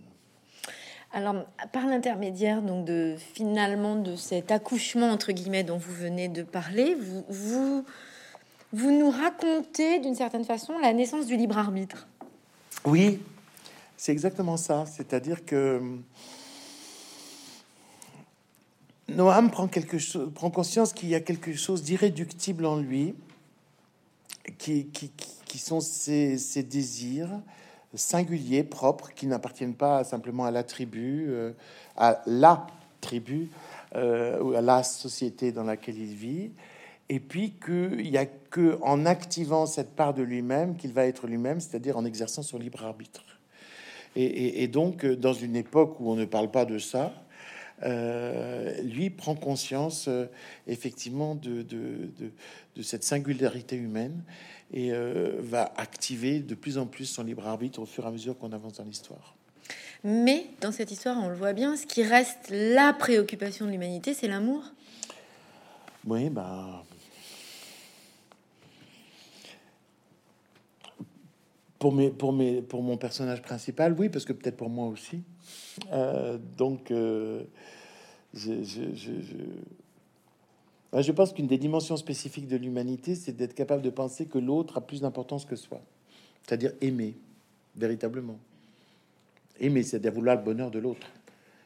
[1.13, 6.43] Alors, par l'intermédiaire donc de finalement de cet accouchement entre guillemets dont vous venez de
[6.43, 7.85] parler, vous, vous
[8.73, 12.07] vous nous racontez d'une certaine façon la naissance du libre arbitre.
[12.85, 13.21] Oui,
[13.99, 14.87] c'est exactement ça.
[14.87, 15.99] C'est-à-dire que
[19.09, 23.15] Noam prend, quelque chose, prend conscience qu'il y a quelque chose d'irréductible en lui,
[24.57, 27.41] qui, qui, sont ses, désirs
[27.95, 31.53] singuliers, propres, qui n'appartiennent pas simplement à la tribu, euh,
[31.97, 32.67] à la
[33.01, 33.51] tribu,
[33.97, 36.51] euh, ou à la société dans laquelle il vit,
[37.09, 41.27] et puis qu'il n'y a que en activant cette part de lui-même qu'il va être
[41.27, 43.38] lui-même, c'est-à-dire en exerçant son libre arbitre.
[44.17, 47.13] Et, donc, dans une époque où on ne parle pas de ça,
[47.85, 50.27] euh, lui prend conscience euh,
[50.67, 52.11] effectivement de, de,
[52.75, 54.25] de, cette singularité humaine
[54.73, 58.11] et euh, va activer de plus en plus son libre arbitre au fur et à
[58.11, 59.37] mesure qu'on avance dans l'histoire.
[60.03, 64.13] Mais dans cette histoire, on le voit bien, ce qui reste la préoccupation de l'humanité,
[64.13, 64.65] c'est l'amour.
[66.05, 66.85] Oui, bah,
[71.79, 75.23] Pour, mes, pour, mes, pour mon personnage principal, oui, parce que peut-être pour moi aussi.
[75.93, 77.45] Euh, donc, euh,
[78.35, 78.83] je, je,
[80.93, 84.79] je, pense qu'une des dimensions spécifiques de l'humanité, c'est d'être capable de penser que l'autre
[84.79, 85.81] a plus d'importance que soi.
[86.43, 87.15] C'est-à-dire aimer,
[87.77, 88.39] véritablement.
[89.61, 91.07] Aimer, c'est-à-dire vouloir le bonheur de l'autre.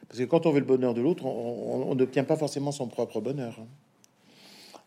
[0.07, 3.19] Parce que quand on veut le bonheur de l'autre, on n'obtient pas forcément son propre
[3.19, 3.57] bonheur.
[3.59, 3.67] Hein.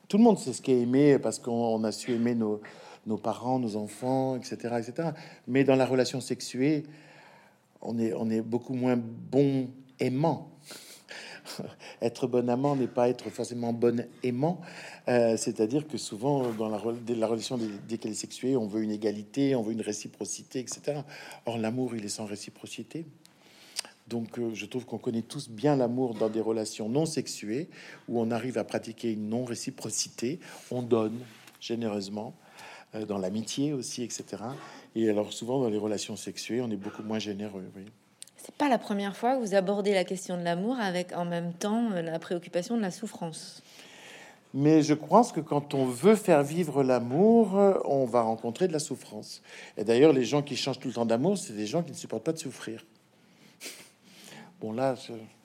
[0.08, 2.60] Tout le monde sait ce qu'est aimer parce qu'on a su aimer nos,
[3.06, 5.10] nos parents, nos enfants, etc., etc.
[5.46, 6.84] Mais dans la relation sexuée,
[7.82, 7.98] on
[8.30, 9.68] est, beaucoup moins bon
[10.00, 10.50] aimant.
[12.02, 14.60] être bon amant n'est pas être forcément bon aimant.
[15.08, 16.80] Euh, c'est-à-dire que souvent, dans la,
[17.14, 21.00] la relation dès qu'elle est sexuée, on veut une égalité, on veut une réciprocité, etc.
[21.44, 23.06] Or, l'amour, il est sans réciprocité.
[24.08, 27.68] Donc, euh, je trouve qu'on connaît tous bien l'amour dans des relations non sexuées,
[28.08, 30.38] où on arrive à pratiquer une non-réciprocité.
[30.70, 31.18] On donne
[31.60, 32.34] généreusement,
[33.04, 34.24] dans l'amitié aussi, etc.
[34.94, 37.64] Et alors souvent dans les relations sexuées, on est beaucoup moins généreux.
[37.76, 37.82] Oui.
[38.36, 41.52] C'est pas la première fois que vous abordez la question de l'amour avec en même
[41.52, 43.62] temps euh, la préoccupation de la souffrance.
[44.54, 48.72] Mais je pense que quand on veut faire vivre l'amour, euh, on va rencontrer de
[48.72, 49.42] la souffrance.
[49.76, 51.96] Et d'ailleurs, les gens qui changent tout le temps d'amour, c'est des gens qui ne
[51.96, 52.84] supportent pas de souffrir.
[54.60, 54.94] Bon là,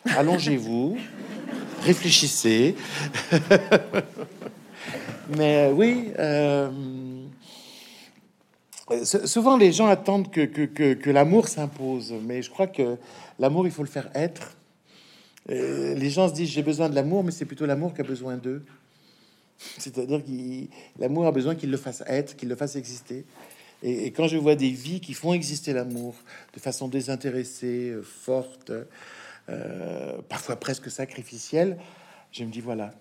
[0.06, 0.96] allongez-vous,
[1.82, 2.76] réfléchissez.
[5.38, 6.12] Mais oui.
[6.18, 7.21] Euh euh,
[9.04, 12.98] souvent, les gens attendent que, que, l'amour s'impose, mais je crois que
[13.40, 14.56] l'amour, il faut le faire être.
[15.50, 18.04] Euh, les gens se disent j'ai besoin de l'amour, mais c'est plutôt l'amour qui a
[18.04, 18.64] besoin d'eux.
[19.78, 20.32] C'est-à-dire que
[21.00, 23.26] l'amour a besoin qu'il le fasse être, qu'il le fasse exister.
[23.84, 26.16] Et, quand je vois des vies qui font exister l'amour
[26.54, 28.72] de façon désintéressée, euh, forte,
[30.30, 31.78] parfois presque sacrificielle,
[32.32, 32.94] je me dis voilà,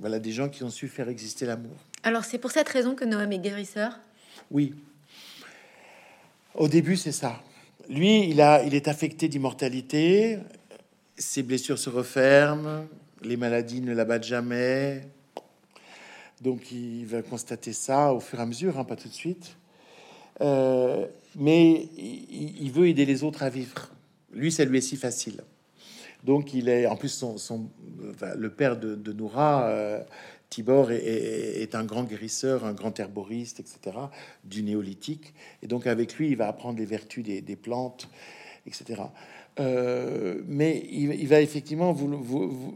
[0.00, 1.76] voilà des gens qui ont su faire exister l'amour.
[2.02, 4.00] Alors c'est pour cette raison que Noam est guérisseur?
[4.50, 4.74] Oui.
[6.54, 7.42] Au début, c'est ça.
[7.88, 10.38] Lui, il, a, il est affecté d'immortalité.
[11.16, 12.86] Ses blessures se referment.
[13.22, 15.02] Les maladies ne l'abattent jamais.
[16.40, 19.56] Donc, il va constater ça au fur et à mesure, hein, pas tout de suite.
[20.40, 23.90] Euh, mais il, veut aider les autres à vivre.
[24.32, 25.40] Lui, ça lui est si facile.
[26.22, 27.70] Donc, il est en plus son,
[28.36, 29.68] le père de, de Noura.
[29.68, 30.00] Euh,
[30.54, 33.96] Tibor est, un grand guérisseur, un grand herboriste, etc.,
[34.44, 35.34] du néolithique.
[35.64, 38.08] Et donc, avec lui, il va apprendre les vertus des, plantes,
[38.64, 39.02] etc.
[39.58, 41.92] Euh, mais il, va effectivement,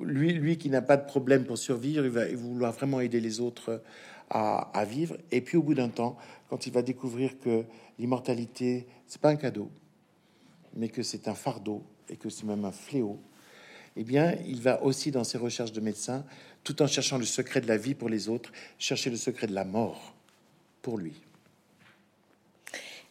[0.02, 3.38] lui, lui qui n'a pas de problème pour survivre, il va vouloir vraiment aider les
[3.38, 3.80] autres
[4.28, 5.16] à, à vivre.
[5.30, 6.16] Et puis, au bout d'un temps,
[6.50, 7.62] quand il va découvrir que
[8.00, 9.70] l'immortalité, c'est pas un cadeau,
[10.74, 13.20] mais que c'est un fardeau et que c'est même un fléau,
[14.00, 16.24] eh bien, il va aussi dans ses recherches de médecin,
[16.68, 19.54] tout en cherchant le secret de la vie pour les autres, chercher le secret de
[19.54, 20.12] la mort
[20.83, 21.14] pour lui.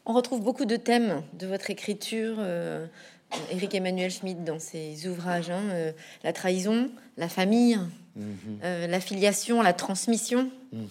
[0.06, 2.86] On retrouve beaucoup de thèmes de votre écriture, euh,
[3.52, 5.92] Éric Emmanuel Schmitt, dans ses ouvrages hein, euh,
[6.24, 7.80] la trahison, la famille,
[8.16, 8.60] mhm.
[8.64, 10.88] euh, la filiation, la transmission, mhm.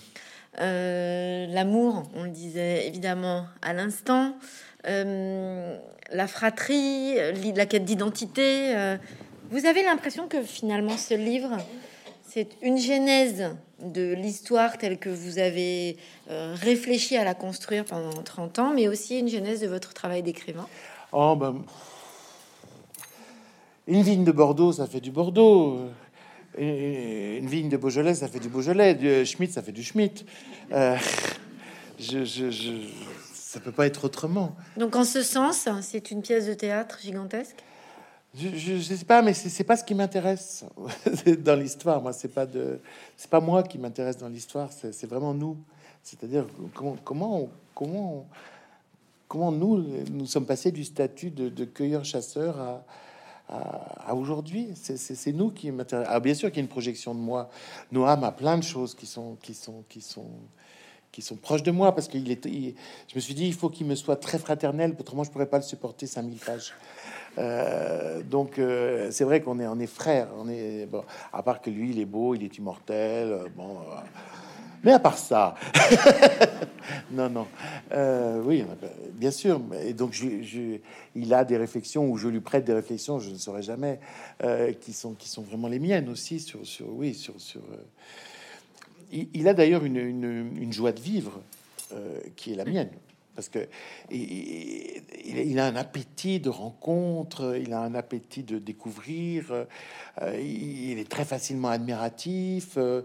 [1.54, 4.36] l'amour, on le disait évidemment à l'instant,
[4.82, 7.14] la fratrie,
[7.54, 8.74] la quête d'identité.
[9.50, 11.58] vous avez l'impression que finalement ce livre,
[12.36, 15.96] c'est une genèse de l'histoire telle que vous avez
[16.28, 20.22] euh, réfléchi à la construire pendant 30 ans, mais aussi une genèse de votre travail
[20.22, 20.66] d'écrivain
[21.12, 21.64] Oh, ben...
[23.86, 25.78] Une vigne de Bordeaux, ça fait du Bordeaux.
[26.58, 28.94] Une vigne de Beaujolais, ça fait du Beaujolais.
[28.94, 30.26] Du Schmitt, ça fait du Schmitt.
[30.72, 30.94] Euh,
[31.98, 32.72] je, je, je,
[33.32, 34.54] ça peut pas être autrement.
[34.76, 37.64] Donc, en ce sens, c'est une pièce de théâtre gigantesque?
[38.36, 40.64] Je, ne sais pas, mais c'est pas ce qui m'intéresse
[41.38, 42.02] dans l'histoire.
[42.02, 42.80] Moi, c'est pas de,
[43.16, 44.70] c'est pas moi qui m'intéresse dans l'histoire.
[44.72, 45.56] C'est vraiment nous.
[46.02, 48.26] C'est-à-dire comment, comment, comment,
[49.26, 52.82] comment nous nous sommes passés du statut de, de cueilleur-chasseur
[53.48, 54.68] à, aujourd'hui?
[54.74, 56.14] C'est nous qui m'intéressent.
[56.14, 57.48] Ah, bien sûr qu'il y a une projection de moi.
[57.90, 60.28] Noam a plein de choses qui sont, qui sont, qui sont
[61.42, 62.46] proches de moi parce qu'il est.
[62.46, 65.58] je me suis dit, il faut qu'il me soit très fraternel, autrement je pourrais pas
[65.58, 66.74] le supporter 5000 pages.
[67.38, 70.28] Euh, donc euh, c'est vrai qu'on est, on est frères.
[70.38, 73.32] On est bon, à part que lui, il est beau, il est immortel.
[73.32, 73.78] Euh, bon,
[74.84, 75.56] mais à part ça,
[77.10, 77.46] non, non,
[78.44, 78.64] oui,
[79.14, 79.60] bien sûr.
[79.82, 80.78] Et donc je,
[81.14, 83.98] il a des réflexions ou je lui prête des réflexions, je ne saurais jamais,
[84.80, 87.62] qui sont qui sont vraiment les miennes aussi sur sur oui sur sur.
[89.12, 91.40] Il, a d'ailleurs une, une, une, joie de vivre
[92.34, 92.90] qui est la mienne
[93.36, 93.68] parce que
[94.10, 99.52] il, a un appétit de rencontre, il a un appétit de découvrir,
[100.22, 103.02] euh, il est très facilement admiratif, euh,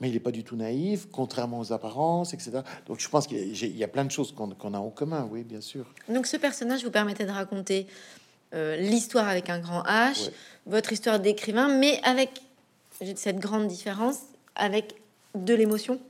[0.00, 2.60] mais il n'est pas du tout naïf, contrairement aux apparences, etc.
[2.86, 5.60] Donc je pense qu'il y a plein de choses qu'on a en commun, oui, bien
[5.60, 5.84] sûr.
[6.08, 7.86] Donc ce personnage vous permettait de raconter
[8.54, 10.30] euh, l'histoire avec un grand H,
[10.66, 12.30] votre histoire d'écrivain, mais avec
[13.16, 14.18] cette grande différence,
[14.54, 14.94] avec
[15.34, 16.00] de l'émotion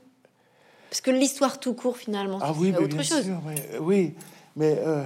[0.92, 3.24] parce que l'histoire tout court, finalement, ah oui, autre bien chose.
[3.24, 4.12] Sûr, mais, oui,
[4.56, 5.02] mais euh,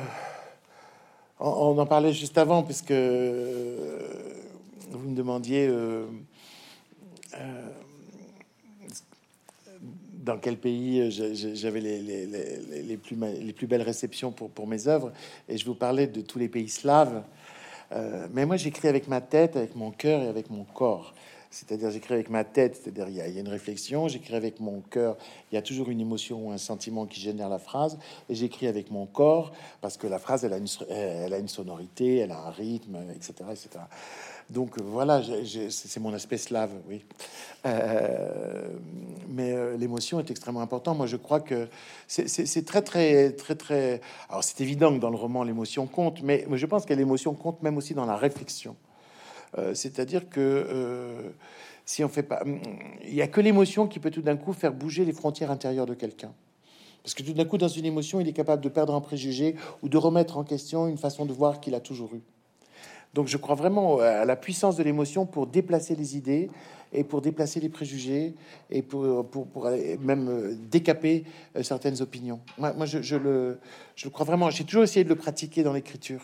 [1.39, 4.01] on, en parlait juste avant, puisque euh,
[4.91, 6.07] vous me demandiez euh,
[10.13, 11.09] dans quel pays
[11.55, 15.13] j'avais les, les, les, les, plus, les plus belles réceptions pour, pour mes œuvres,
[15.49, 17.23] et je vous parlais de tous les pays slaves.
[18.33, 21.15] mais moi, j'écris avec ma tête, avec mon cœur et avec mon corps.
[21.51, 25.17] C'est-à-dire, j'écris avec ma tête, c'est-à-dire, il y, a, une réflexion, j'écris avec mon cœur,
[25.51, 28.67] il y a toujours une émotion ou un sentiment qui génère la phrase, et j'écris
[28.67, 32.33] avec mon corps, parce que la phrase, elle a une, elle a une sonorité, elle
[32.33, 33.35] a un rythme, etc.
[33.51, 33.69] etc.
[34.49, 35.23] Donc voilà,
[35.71, 37.05] c'est mon aspect slave, oui.
[37.67, 38.69] Euh,
[39.29, 40.97] mais euh, l'émotion est extrêmement importante.
[40.97, 41.69] Moi, je crois que
[42.07, 44.01] c'est très, très, très, très.
[44.29, 47.35] Alors, c'est évident que dans le roman, l'émotion compte, mais, mais je pense que l'émotion
[47.35, 48.77] compte même aussi dans la réflexion.
[49.59, 51.31] Euh, c'est-à-dire que euh,
[51.85, 52.43] si on fait pas,
[53.05, 55.87] il y a que l'émotion qui peut tout d'un coup faire bouger les frontières intérieures
[55.87, 56.33] de quelqu'un.
[57.03, 59.55] Parce que tout d'un coup, dans une émotion, il est capable de perdre un préjugé
[59.83, 62.21] ou de remettre en question une façon de voir qu'il a toujours eu.
[63.15, 66.51] Donc je crois vraiment à la puissance de l'émotion pour déplacer les idées
[66.93, 68.35] et pour déplacer les préjugés
[68.71, 69.69] et pour, pour,
[70.01, 71.25] même euh, décaper
[71.63, 72.41] certaines opinions.
[72.59, 73.59] Moi, moi je, je, le,
[73.95, 74.51] je le crois vraiment.
[74.51, 76.21] J'ai toujours essayé de le pratiquer dans l'écriture.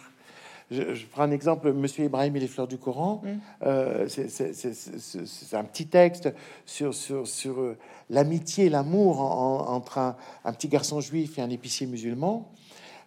[0.72, 3.22] Je, prends un exemple, Monsieur Ibrahim et les fleurs du Coran.
[3.22, 3.28] Mm.
[3.64, 6.32] Euh, c'est un petit texte
[6.64, 7.76] sur, sur, sur euh,
[8.10, 12.50] l'amitié, l'amour entre un, un, petit garçon juif et un épicier musulman.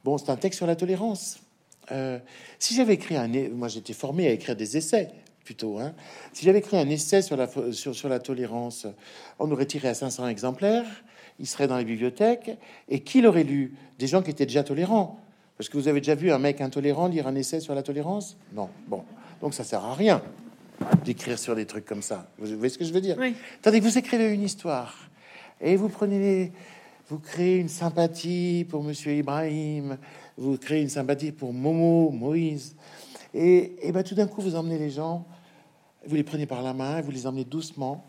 [0.04, 1.40] Bon, c'est un texte sur la tolérance.
[1.92, 2.20] Euh,
[2.60, 5.10] si j'avais écrit un, moi j'étais formé à écrire des essais
[5.44, 5.78] plutôt.
[5.78, 5.94] Hein.
[6.34, 8.88] Si j'avais écrit un essai sur la, sur, sur la tolérance,
[9.40, 10.86] on aurait tiré à 500 exemplaires,
[11.40, 12.58] il serait dans les bibliothèques,
[12.90, 13.76] et qui l'aurait lu?
[14.00, 15.20] Des gens qui étaient déjà tolérants.
[15.58, 18.38] Parce que vous avez déjà vu un mec intolérant lire un essai sur la tolérance
[18.54, 18.70] Non.
[18.88, 19.04] Bon.
[19.42, 20.22] Donc ça sert à rien
[21.06, 22.30] d'écrire sur des trucs comme ça.
[22.38, 23.36] Vous voyez ce que je veux dire oui.
[23.62, 25.10] Tandis que vous écrivez une histoire
[25.62, 26.52] et vous prenez,
[27.08, 29.98] vous créez une sympathie pour Monsieur Ibrahim,
[30.38, 32.76] vous créez une sympathie pour Momo, Moïse,
[33.34, 35.26] et, et ben, tout d'un coup vous emmenez les gens,
[36.06, 38.06] vous les prenez par la main, vous les emmenez doucement,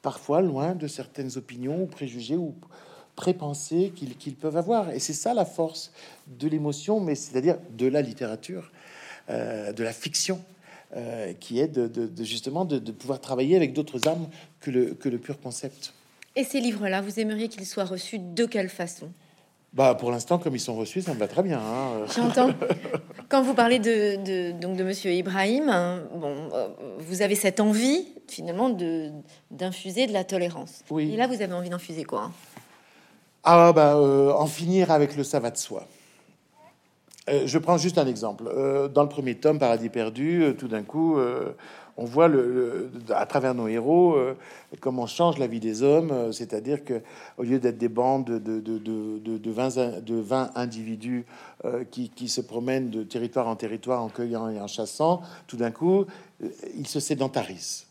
[0.00, 2.54] parfois loin de certaines opinions ou préjugés ou
[3.16, 4.90] pré-pensées qu'ils peuvent avoir.
[4.90, 5.92] Et c'est ça la force
[6.26, 8.70] de l'émotion, mais c'est-à-dire de la littérature,
[9.28, 10.40] euh, de la fiction,
[10.96, 14.28] euh, qui est de, justement de, pouvoir travailler avec d'autres armes
[14.60, 15.92] que le, que le pur concept.
[16.36, 19.10] Et ces livres-là, vous aimeriez qu'ils soient reçus de quelle façon?
[19.72, 21.60] Bah, pour l'instant, comme ils sont reçus, ça me va très bien.
[21.60, 22.04] hein.
[22.14, 22.50] J'entends.
[23.28, 26.68] Quand vous parlez de, de- donc de Monsieur Ibrahim, hein, bon, euh,
[26.98, 29.10] vous avez cette envie finalement de
[29.52, 30.80] d'infuser de la tolérance.
[30.90, 31.12] Oui.
[31.12, 32.32] Et là, vous avez envie d'infuser quoi hein?
[33.42, 35.86] Ah bah euh, en finir avec le ça de soi.
[37.28, 38.44] Euh, je prends juste un exemple.
[38.48, 41.16] Euh, dans le premier tome, Paradis perdu, tout d'un coup,
[41.96, 44.16] on voit le, à travers nos héros
[44.80, 46.32] comment change la vie des hommes.
[46.32, 47.00] C'est-à-dire que
[47.38, 51.24] au lieu d'être des bandes de, de, de, de, de 20, in- de 20 individus
[51.90, 55.70] qui, qui se promènent de territoire en territoire en cueillant et en chassant, tout d'un
[55.70, 56.04] coup,
[56.76, 57.86] ils se sédentarisent.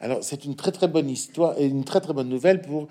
[0.00, 2.86] Alors c'est une très très bonne histoire et une très très bonne nouvelle pour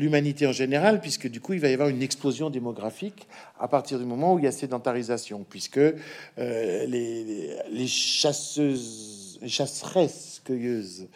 [0.00, 3.98] l'humanité en général, puisque du coup, il va y avoir une explosion démographique à partir
[3.98, 5.92] du moment où il y a sédentarisation, puisque euh,
[6.38, 11.06] les, les, chasseuses, les chasseresses cueilleuses,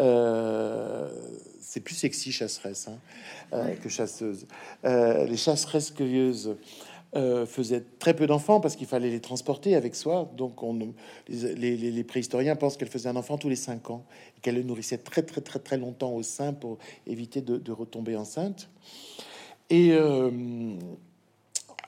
[0.00, 1.10] euh,
[1.60, 2.98] c'est plus sexy chasseresse hein,
[3.52, 4.46] euh, que chasseuse.
[4.82, 6.56] Les chasseresses cueilleuses
[7.14, 10.32] euh, faisaient très peu d'enfants parce qu'il fallait les transporter avec soi.
[10.34, 10.94] Donc, on,
[11.28, 14.06] les, préhistoriens pensent qu'elle faisait un enfant tous les cinq ans
[14.38, 18.16] et qu'elle le nourrissait très, très, très, très longtemps au sein pour éviter de, retomber
[18.16, 18.70] enceinte.
[19.68, 20.30] Et euh,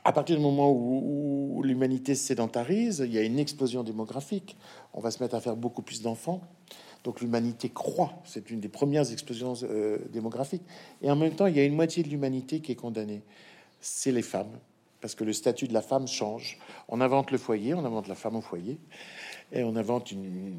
[0.05, 4.59] à partir du moment où, l'humanité se sédentarise, il y a une explosion démographique.
[4.93, 6.43] On va se mettre à faire beaucoup plus d'enfants.
[7.03, 8.13] Donc l'humanité croît.
[8.27, 10.65] C'est une des premières explosions euh, démographiques.
[11.01, 13.23] Et en même temps, il y a une moitié de l'humanité qui est condamnée.
[13.81, 14.53] C'est les femmes.
[15.05, 16.57] Parce que le statut de la femme change.
[16.89, 18.79] On invente le foyer, on invente la femme au foyer.
[19.53, 20.55] Et on invente une,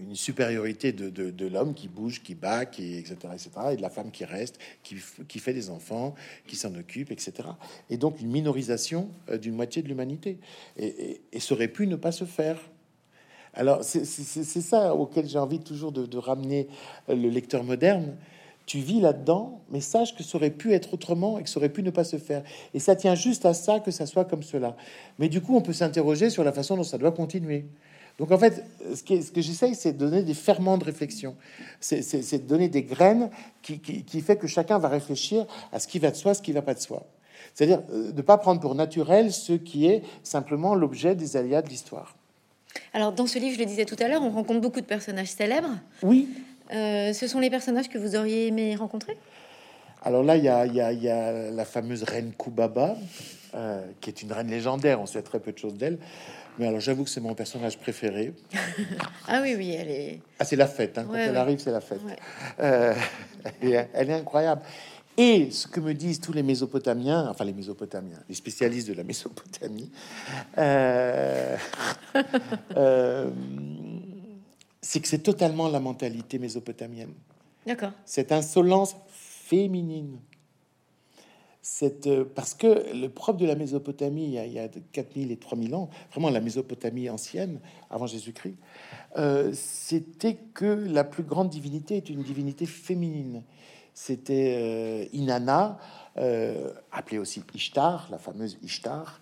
[0.00, 3.90] une supériorité de, de- l'homme qui bouge, qui bat, qui, etc., etc., et de la
[3.90, 4.96] femme qui reste, qui,
[5.28, 6.14] qui fait des enfants,
[6.46, 7.46] qui s'en occupe, etc.
[7.90, 10.38] Et donc une minorisation euh, d'une moitié de l'humanité.
[10.78, 12.58] Et, et- et ça aurait pu ne pas se faire.
[13.52, 14.06] Alors c'est
[14.62, 16.68] ça auquel j'ai envie toujours de, de ramener
[17.10, 18.16] euh, le lecteur moderne.
[18.66, 21.68] Tu vis là-dedans, mais sache que ça aurait pu être autrement et que ça aurait
[21.68, 22.42] pu ne pas se faire.
[22.74, 24.76] Et ça tient juste à ça que ça soit comme cela.
[25.18, 27.66] Mais du coup, on peut s'interroger sur la façon dont ça doit continuer.
[28.18, 30.84] Donc en fait, ce, qui est- ce que j'essaye, c'est de donner des ferments de
[30.84, 31.34] réflexion.
[31.80, 33.30] C'est de donner des graines
[33.62, 36.42] qui, qui, qui fait que chacun va réfléchir à ce qui va de soi, ce
[36.42, 37.04] qui va pas de soi.
[37.54, 41.62] C'est-à-dire euh, de ne pas prendre pour naturel ce qui est simplement l'objet des aléas
[41.62, 42.14] de l'histoire.
[42.94, 45.28] Alors, dans ce livre, je le disais tout à l'heure, on rencontre beaucoup de personnages
[45.30, 45.68] célèbres.
[46.02, 46.28] Oui,
[46.72, 49.16] Euh, ce sont les personnages que vous auriez aimé rencontrer?
[50.04, 52.96] Alors là, il y a, y y la fameuse reine Kubaba,
[53.54, 55.00] euh, qui est une reine légendaire.
[55.00, 55.98] On sait très peu de choses d'elle.
[56.58, 58.32] Mais alors, j'avoue que c'est mon personnage préféré.
[59.28, 60.20] Ah oui, oui, elle est.
[60.40, 60.98] Ah, c'est la fête.
[60.98, 61.04] hein.
[61.06, 61.36] Quand Ouais, elle ouais.
[61.38, 62.00] arrive, c'est la fête.
[62.04, 62.16] Ouais.
[62.60, 62.92] Euh,
[63.62, 64.62] elle, est, incroyable.
[65.16, 69.04] Et ce que me disent tous les Mésopotamiens, enfin les Mésopotamiens, les spécialistes de la
[69.04, 69.90] Mésopotamie,
[74.82, 77.14] c'est que c'est totalement la mentalité mésopotamienne.
[77.64, 77.92] D'accord.
[78.04, 80.18] cette insolence féminine.
[81.64, 84.68] Cette, euh, parce que le propre de la Mésopotamie, il y, a, il y a
[84.68, 88.56] 4000 et 3000 ans, vraiment la Mésopotamie ancienne, avant Jésus-Christ,
[89.16, 93.44] euh, c'était que la plus grande divinité est une divinité féminine.
[93.94, 95.78] C'était euh, Inanna,
[96.90, 99.20] appelée aussi Ishtar, la fameuse Ishtar.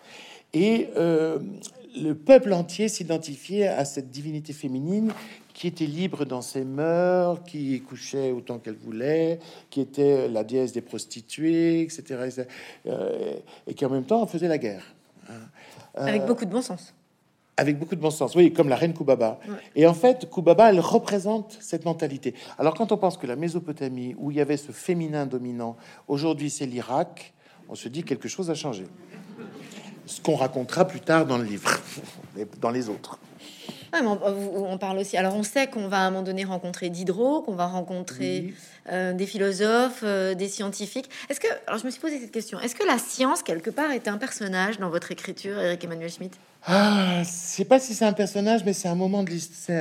[0.52, 5.12] Et le peuple entier s'identifiait à cette divinité féminine
[5.60, 10.72] qui était libre dans ses mœurs, qui couchait autant qu'elle voulait, qui était la déesse
[10.72, 12.02] des prostituées, etc.
[12.24, 12.44] etc.
[12.86, 13.34] Euh,
[13.66, 14.94] et qui en même temps faisait la guerre.
[15.28, 15.34] hein.
[16.06, 16.94] Avec beaucoup de bon sens.
[17.58, 19.38] Avec beaucoup de bon sens, oui, comme la reine Koubaba.
[19.46, 19.54] Ouais.
[19.76, 22.32] Et en fait, Koubaba, elle représente cette mentalité.
[22.56, 25.76] Alors, quand on pense que la Mésopotamie, où il y avait ce féminin dominant,
[26.08, 27.34] aujourd'hui c'est l'Irak,
[27.68, 28.86] on se dit quelque chose a changé.
[30.06, 31.78] Ce qu'on racontera plus tard dans le livre,
[32.38, 33.18] et dans les autres.
[33.92, 35.16] Ouais, mais on, on parle aussi.
[35.16, 38.54] Alors, on sait qu'on va à un moment donné rencontrer Diderot, qu'on va rencontrer Oui.
[38.92, 41.10] euh, des philosophes, euh, des scientifiques.
[41.28, 42.60] Est-ce que, alors, je me suis posé cette question.
[42.60, 46.34] Est-ce que la science quelque part est un personnage dans votre écriture, Eric Emmanuel Schmitt?
[46.66, 49.80] Ah, je sais pas si c'est un personnage, mais c'est un moment de l'histoire.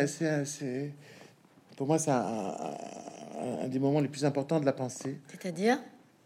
[1.75, 5.17] Pour moi, c'est un, un- un des moments les plus importants de la pensée.
[5.29, 5.77] C'est-à-dire?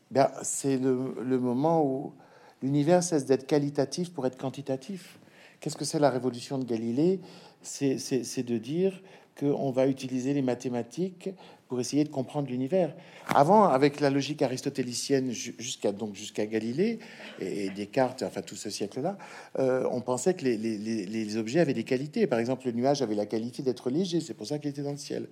[0.10, 2.14] Ben, c'est le, le moment où
[2.62, 5.20] l'univers cesse d'être qualitatif pour être quantitatif.
[5.60, 7.20] Qu'est-ce que c'est la révolution de Galilée?
[7.64, 9.02] C'est de dire
[9.40, 11.30] qu'on va utiliser les mathématiques
[11.68, 12.94] pour essayer de comprendre l'univers.
[13.34, 17.00] Avant, avec la logique aristotélicienne ju- jusqu'à donc jusqu'à Galilée
[17.40, 19.18] et, Descartes, enfin tout ce siècle-là,
[19.58, 22.28] euh, on pensait que les objets avaient des qualités.
[22.28, 24.92] Par exemple, le nuage avait la qualité d'être léger, c'est pour ça qu'il était dans
[24.92, 25.26] le ciel.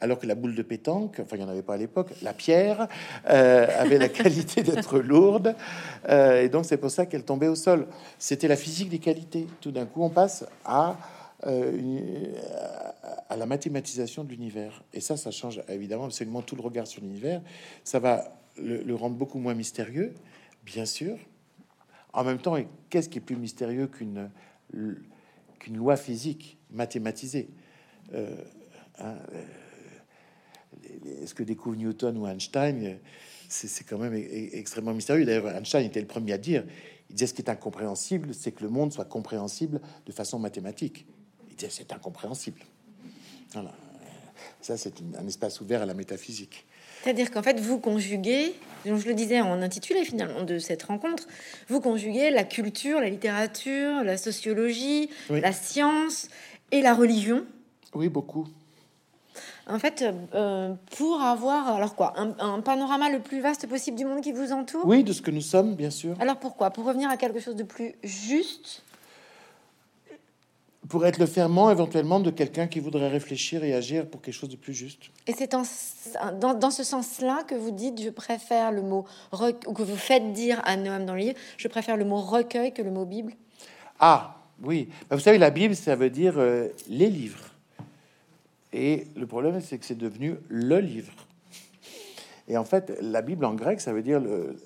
[0.00, 2.32] Alors que la boule de pétanque, enfin il n'y en avait pas à l'époque, la
[2.34, 2.86] pierre
[3.28, 5.56] euh, avait la qualité d'être lourde,
[6.08, 7.88] euh, et donc c'est pour ça qu'elle tombait au sol.
[8.20, 9.48] C'était la physique des qualités.
[9.60, 10.96] Tout d'un coup, on passe à
[11.46, 12.34] euh, une-
[13.28, 14.82] à la mathématisation de l'univers.
[14.92, 17.42] Et ça, ça change évidemment absolument tout le regard sur l'univers.
[17.84, 20.14] Ça va le, rendre beaucoup moins mystérieux,
[20.64, 21.16] bien sûr.
[22.12, 22.56] En même temps,
[22.90, 24.30] qu'est-ce qui est plus mystérieux qu'une
[25.72, 27.50] loi physique mathématisée
[28.14, 28.34] euh,
[28.98, 29.16] hein,
[30.82, 32.98] euh, Ce que découvre Newton ou Einstein,
[33.48, 35.24] c'est quand même extrêmement mystérieux.
[35.24, 36.64] D'ailleurs, Einstein était le premier à dire,
[37.10, 41.06] il disait ce qui est incompréhensible, c'est que le monde soit compréhensible de façon mathématique.
[41.68, 42.60] C'est incompréhensible.
[43.52, 43.72] Voilà.
[44.60, 46.66] Ça, c'est un espace ouvert à la métaphysique.
[47.02, 48.54] C'est-à-dire qu'en fait, vous conjuguez,
[48.84, 51.26] je le disais en intitulé finalement de cette rencontre,
[51.68, 56.28] vous conjuguez la culture, la littérature, la sociologie, la science
[56.72, 57.44] et la religion.
[57.94, 58.46] Oui, beaucoup.
[59.68, 60.02] En fait,
[60.34, 64.52] euh, pour avoir alors quoi, un, panorama le plus vaste possible du monde qui vous
[64.52, 64.86] entoure?
[64.86, 66.16] Oui, de ce que nous sommes, bien sûr.
[66.20, 66.70] Alors pourquoi?
[66.70, 68.82] Pour revenir à quelque chose de plus juste
[70.88, 74.48] pour être le ferment éventuellement de quelqu'un qui voudrait réfléchir et agir pour quelque chose
[74.48, 75.10] de plus juste.
[75.26, 79.82] Et c'est dans, dans, ce sens-là que vous dites, je préfère le mot ou que
[79.82, 82.90] vous faites dire à Noam dans le livre, je préfère le mot recueil que le
[82.90, 83.32] mot Bible.
[84.00, 87.44] Ah oui, bah, vous savez, la Bible, ça veut dire euh, les livres.
[88.72, 91.12] Et le problème, c'est que c'est devenu le livre.
[92.48, 94.56] Et en fait, la Bible en grec, ça veut dire le,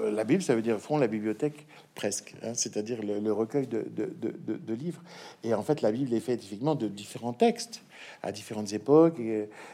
[0.00, 4.74] la Bible, ça veut dire fond la bibliothèque presque, hein, c'est-à-dire le, recueil de, de,
[4.74, 5.02] livres.
[5.42, 7.82] Et en fait, la Bible est faite effectivement de différents textes
[8.22, 9.20] à différentes époques,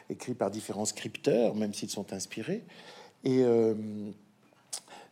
[0.09, 2.65] écrits par différents scripteurs, même s'ils sont inspirés.
[3.25, 3.75] Et euh,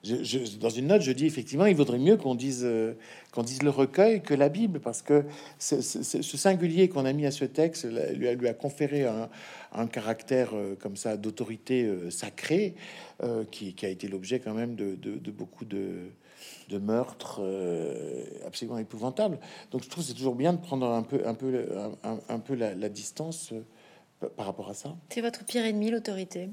[0.05, 2.95] dans une note, je dis effectivement, il vaudrait mieux qu'on dise, euh,
[3.37, 5.25] le recueil que la Bible, parce que
[5.59, 5.81] ce
[6.23, 9.07] singulier qu'on a mis à ce texte lui a, conféré
[9.73, 12.75] un, caractère euh, comme ça d'autorité euh, sacrée,
[13.51, 16.11] qui, a été l'objet quand même de, beaucoup de,
[16.71, 17.43] meurtres
[18.47, 19.41] absolument épouvantables.
[19.73, 23.53] Donc je trouve c'est toujours bien de prendre un peu, la distance
[24.37, 24.97] par rapport à ça.
[25.11, 26.51] C'est votre pire ennemi, l'autorité.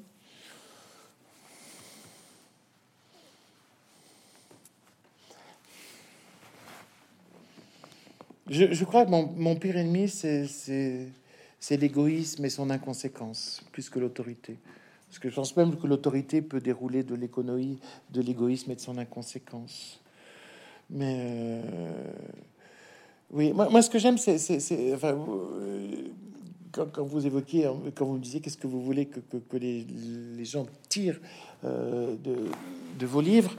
[8.48, 11.08] Je, crois que mon, pire ennemi, c'est
[11.72, 14.58] l'égoïsme et son inconséquence, plus que l'autorité.
[15.08, 17.80] Parce que je pense même que l'autorité peut dérouler de l'économie,
[18.12, 20.00] de l'égoïsme et de son inconséquence.
[20.92, 22.12] Mais euh,
[23.32, 25.88] oui, moi, ce que j'aime, c'est, enfin, euh,
[26.72, 30.68] quand, vous évoquiez, hein, quand vous me disiez qu'est-ce que vous voulez que, les, gens
[30.88, 31.20] tirent
[31.64, 32.16] euh,
[33.00, 33.56] de, vos livres,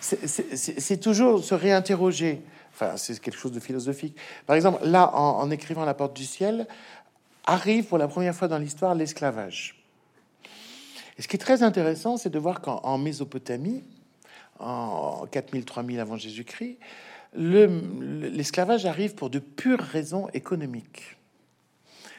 [0.00, 2.42] c'est toujours se réinterroger.
[2.74, 4.16] Enfin, c'est quelque chose de philosophique.
[4.46, 6.66] Par exemple, là, en, écrivant La Porte du Ciel,
[7.44, 9.84] arrive pour la première fois dans l'histoire l'esclavage.
[11.16, 13.84] Et ce qui est très intéressant, c'est de voir qu'en Mésopotamie,
[14.58, 16.78] en 4000-3000 avant Jésus-Christ,
[17.34, 21.16] l'esclavage arrive pour de pures raisons économiques.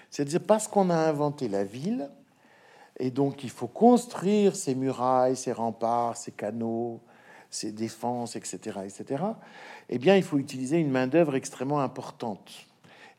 [0.09, 2.09] C'est-à-dire parce qu'on a inventé la ville,
[2.97, 7.01] et donc il faut construire ces murailles, ces remparts, ces canaux,
[7.55, 9.23] ses défenses, etc., etc.,
[9.89, 12.51] eh bien, il faut utiliser une main-d'œuvre extrêmement importante.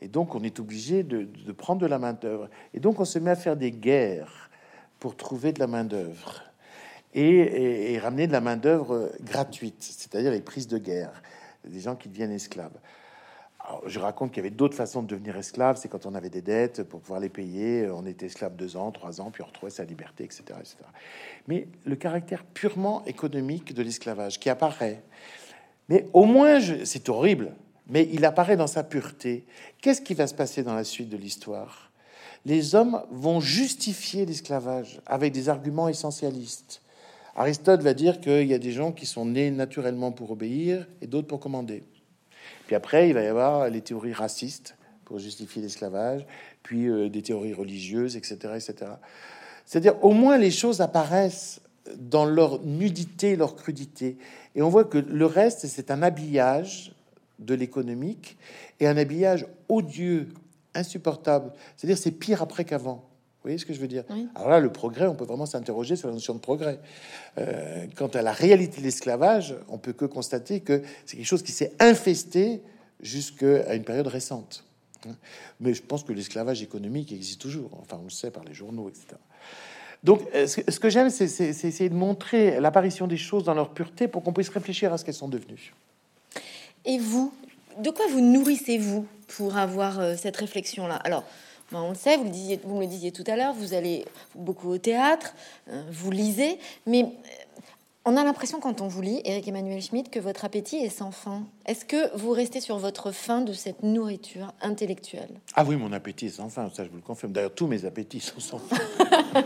[0.01, 2.49] Et donc, on est obligé de, prendre de la main-d'œuvre.
[2.75, 4.51] Et donc, on se met à faire des guerres
[5.01, 6.43] pour trouver de la main-d'œuvre
[7.15, 11.23] et, et, ramener de la main-d'œuvre gratuite, c'est-à-dire les prises de guerre,
[11.65, 12.79] des gens qui deviennent esclaves
[13.87, 15.77] je raconte qu'il y avait d'autres façons de devenir esclave.
[15.77, 17.89] C'est quand on avait des dettes pour pouvoir les payer.
[17.91, 20.77] On était esclave deux ans, trois ans, puis on retrouvait sa liberté, etc., etc.
[21.49, 25.03] Mais le caractère purement économique de l'esclavage qui apparaît,
[25.89, 27.53] mais au moins, c'est horrible,
[27.87, 29.47] mais il apparaît dans sa pureté.
[29.81, 31.93] Qu'est-ce qui va se passer dans la suite de l'histoire?
[32.45, 36.83] Les hommes vont justifier l'esclavage avec des arguments essentialistes.
[37.35, 41.07] Aristote va dire qu'il y a des gens qui sont nés naturellement pour obéir et
[41.07, 41.83] d'autres pour commander.
[42.67, 46.27] Puis après, il va y avoir les théories racistes pour justifier l'esclavage,
[46.63, 48.93] puis euh, des théories religieuses, etc., etc.
[49.65, 51.61] C'est-à-dire, au moins les choses apparaissent
[51.97, 54.19] dans leur nudité, leur crudité,
[54.57, 56.93] et on voit que le reste, c'est un habillage
[57.39, 58.37] de l'économique
[58.81, 60.29] et un habillage odieux,
[60.75, 61.53] insupportable.
[61.77, 63.09] C'est-à-dire, c'est pire après qu'avant.
[63.47, 64.03] Voyez ce que je veux dire
[64.35, 66.81] Alors là, le progrès, on peut vraiment s'interroger sur la notion de progrès.
[67.39, 71.45] Euh, quant à la réalité de l'esclavage, on peut que constater que c'est quelque chose
[71.45, 72.61] qui s'est infesté
[73.01, 74.65] jusqu'à une période récente.
[75.61, 77.71] Mais je pense que l'esclavage économique existe toujours.
[77.81, 79.15] Enfin, on le sait par les journaux, etc.
[80.03, 84.09] Donc, euh, ce que j'aime, c'est essayer de montrer l'apparition des choses dans leur pureté
[84.09, 85.73] pour qu'on puisse réfléchir à ce qu'elles sont devenues.
[86.85, 87.33] Et vous,
[87.79, 90.97] de quoi vous nourrissez-vous pour avoir euh, cette réflexion-là?
[90.97, 91.23] Alors,
[91.73, 94.05] on le sait, vous, le disiez, vous me le disiez tout à l'heure, vous allez
[94.35, 95.35] beaucoup au théâtre,
[95.69, 97.07] euh, vous lisez, mais euh,
[98.05, 101.11] on a l'impression quand on vous lit, Eric Emmanuel Schmitt, que votre appétit est sans
[101.11, 101.43] fin.
[101.67, 105.41] Est-ce que vous restez sur votre faim de cette nourriture intellectuelle?
[105.55, 107.33] Ah oui, mon appétit est sans fin, ça je vous le confirme.
[107.33, 108.77] D'ailleurs, tous mes appétits sont sans fin.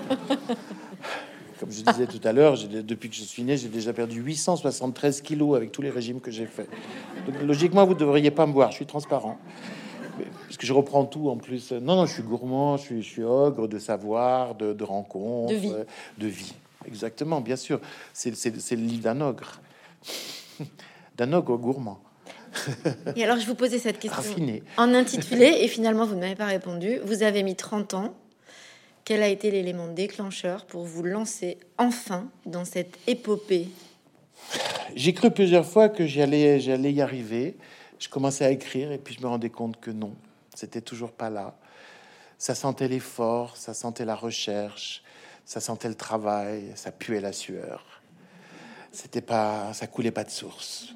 [1.58, 5.20] Comme je disais tout à l'heure, depuis que je suis né, j'ai déjà perdu 873
[5.20, 6.66] kilos avec tous les régimes que j'ai fait.
[7.42, 9.38] logiquement, vous ne devriez pas me voir, je suis transparent.
[10.50, 11.70] Parce que je reprends tout en plus.
[11.70, 15.52] Non, non, je suis gourmand, je suis, je suis ogre de savoir, de, de rencontres,
[15.52, 15.72] de vie.
[16.18, 16.52] de vie.
[16.88, 17.80] Exactement, bien sûr.
[18.12, 19.60] C'est le livre d'un ogre.
[21.16, 22.00] d'un ogre gourmand.
[23.14, 24.34] Et alors, je vous posais cette question
[24.76, 26.98] en intitulé, et finalement, vous ne m'avez pas répondu.
[27.04, 28.14] Vous avez mis 30 ans.
[29.04, 33.68] Quel a été l'élément déclencheur pour vous lancer enfin dans cette épopée?
[34.96, 37.54] J'ai cru plusieurs fois que j'allais y arriver.
[38.00, 40.12] Je commençais à écrire et puis je me rendais compte que non,
[40.60, 41.56] c'était toujours pas là.
[42.36, 45.02] Ça sentait l'effort, ça sentait la recherche,
[45.46, 48.02] ça sentait le travail, ça puait la sueur.
[48.92, 50.94] C'était pas, ça coulait pas de source.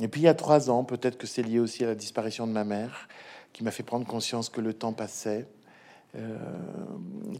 [0.00, 2.46] Et puis il y a trois ans, peut-être que c'est lié aussi à la disparition
[2.46, 3.08] de ma mère,
[3.52, 5.46] qui m'a fait prendre conscience que le temps passait,
[6.16, 6.36] euh,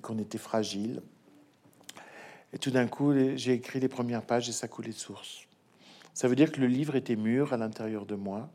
[0.02, 1.02] qu'on était fragile.
[2.52, 5.40] Et tout d'un coup, j'ai écrit les premières pages et ça coulait de source.
[6.14, 8.48] Ça veut dire que le livre était mûr à l'intérieur de moi.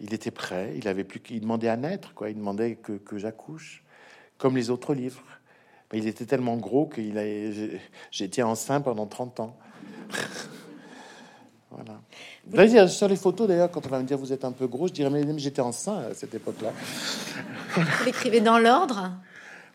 [0.00, 0.74] Il était prêt.
[0.76, 2.30] Il avait plus qu'il demandait à naître, quoi.
[2.30, 3.82] Il demandait que, que j'accouche,
[4.38, 5.22] comme les autres livres.
[5.92, 7.24] Mais il était tellement gros qu'il a.
[8.10, 9.56] J'étais enceint pendant 30 ans.
[11.70, 12.88] voilà.
[12.88, 14.92] sur les photos, d'ailleurs, quand on va me dire vous êtes un peu gros, je
[14.92, 16.72] dirais mais j'étais enceint à cette époque-là.
[17.74, 19.12] Vous l'écrivez dans l'ordre?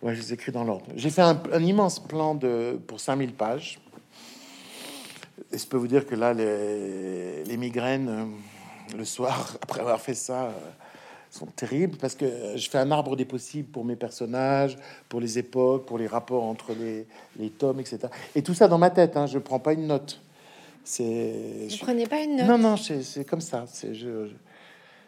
[0.01, 0.85] Ouais, je les écris dans l'ordre.
[0.95, 3.79] J'ai fait un, un, immense plan de, pour 5000 pages.
[5.51, 8.25] Et je peux vous dire que là, les, les migraines, euh,
[8.97, 10.51] le soir, après avoir fait ça, euh,
[11.29, 12.25] sont terribles parce que
[12.55, 14.77] je fais un arbre des possibles pour mes personnages,
[15.07, 17.05] pour les époques, pour les rapports entre les,
[17.39, 17.99] les tomes, etc.
[18.35, 20.19] Et tout ça dans ma tête, hein, je prends pas une note.
[20.83, 21.67] C'est.
[21.69, 23.65] Vous prenez pas une note Non, non, c'est comme ça.
[23.67, 24.27] C'est je,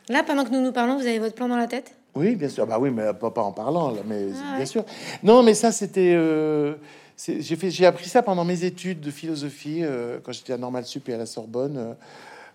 [0.10, 1.96] Là, pendant que nous nous parlons, vous avez votre plan dans la tête?
[2.16, 2.68] Oui, bien sûr.
[2.68, 4.86] Bah oui, mais pas, pas en parlant, là, mais ah bien sûr.
[5.24, 6.14] Non, mais ça, c'était.
[6.16, 6.76] Euh,
[7.18, 10.86] j'ai fait, j'ai appris ça pendant mes études de philosophie euh, quand j'étais à Normal
[10.86, 11.78] Sup et à la Sorbonne.
[11.78, 11.94] Euh,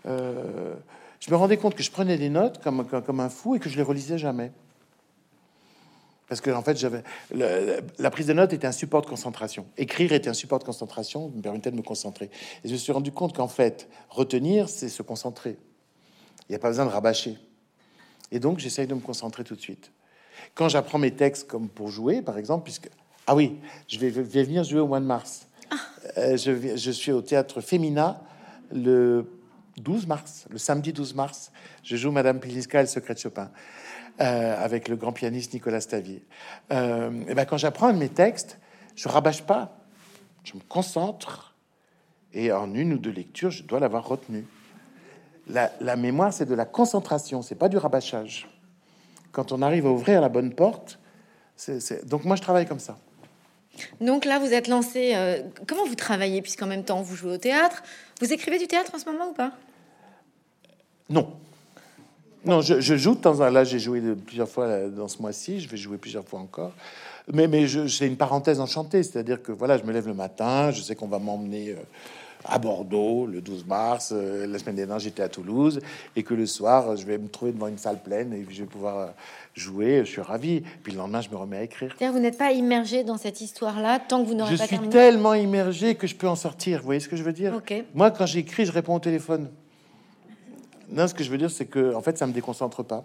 [0.07, 0.74] euh,
[1.21, 3.69] je me rendais compte que je prenais des notes comme, comme, un fou et que
[3.69, 4.53] je les relisais jamais.
[6.29, 7.03] Parce que en fait, j'avais
[7.33, 9.66] la, prise de notes était un support de concentration.
[9.79, 12.31] Écrire était un support de concentration, me permettait de me concentrer.
[12.64, 15.57] Et je me suis rendu compte qu'en fait, retenir, c'est se concentrer.
[16.49, 17.39] Il n'y a pas besoin de rabâcher.
[18.31, 19.91] Et donc, j'essaye de me concentrer tout de suite.
[20.55, 22.91] Quand j'apprends mes textes comme pour jouer, par exemple, puisque
[23.27, 23.59] ah oui,
[23.89, 25.47] je vais, venir jouer au mois de mars.
[25.71, 25.77] Ah.
[26.16, 28.23] Euh, je, je, suis au théâtre Femina
[28.73, 29.27] le
[29.81, 31.53] 12 mars, le samedi 12 mars.
[31.83, 33.51] Je joue Madame Piliska et le secret de Chopin
[34.20, 36.24] euh, avec le grand pianiste Nicolas Stavier.
[36.72, 38.59] Euh, et ben, quand j'apprends mes textes,
[38.97, 39.79] je rabâche pas,
[40.45, 41.55] je me concentre
[42.33, 44.45] et en une ou deux lectures, je dois l'avoir retenu.
[45.49, 48.49] La, la mémoire, c'est de la concentration, c'est pas du rabâchage.
[49.33, 50.99] Quand on arrive à ouvrir la bonne porte,
[51.57, 52.99] c'est donc moi je travaille comme ça.
[54.01, 55.12] Donc là, vous êtes lancé.
[55.14, 57.83] Euh, comment vous travaillez Puisqu'en même temps, vous jouez au théâtre?
[58.20, 59.53] Vous écrivez du théâtre en ce moment ou pas?
[61.11, 61.28] Non.
[62.44, 63.50] Non, je, joue de temps en temps.
[63.50, 65.61] Là, j'ai joué plusieurs fois dans ce mois-ci.
[65.61, 66.72] Je vais jouer plusieurs fois encore.
[67.32, 69.02] Mais, mais c'est une parenthèse enchantée.
[69.02, 70.70] C'est-à-dire que voilà, je me lève le matin.
[70.70, 71.70] Je sais qu'on va m'emmener.
[71.70, 71.82] Euh,
[72.44, 74.12] à Bordeaux le 12 mars.
[74.12, 75.80] Euh, la semaine dernière, j'étais à Toulouse
[76.16, 78.68] et que le soir, je vais me trouver devant une salle pleine et je vais
[78.68, 79.11] pouvoir
[79.54, 80.62] jouer, je suis ravi.
[80.82, 81.94] Puis le lendemain, je me remets à écrire.
[82.00, 84.92] Vous n'êtes pas immergé dans cette histoire-là tant que vous n'aurez pas terminé.
[84.92, 86.80] Je suis tellement immergé que je peux en sortir.
[86.80, 87.61] Vous voyez ce que je veux dire?
[87.94, 89.48] Moi, quand j'écris, je réponds au téléphone.
[90.91, 93.05] Non, ce que je veux dire, c'est que en fait, ça me déconcentre pas.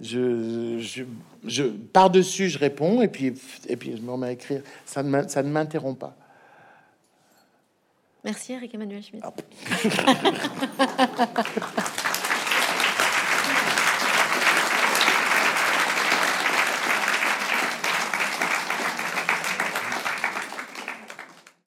[0.00, 1.04] Je, je,
[1.44, 3.34] je par dessus, je réponds et puis
[3.68, 4.62] et puis je me remets à écrire.
[4.84, 6.16] Ça ne ça ne m'interrompt pas.
[8.24, 9.24] Merci Eric Emmanuel Schmitt.
[9.24, 9.32] Ah.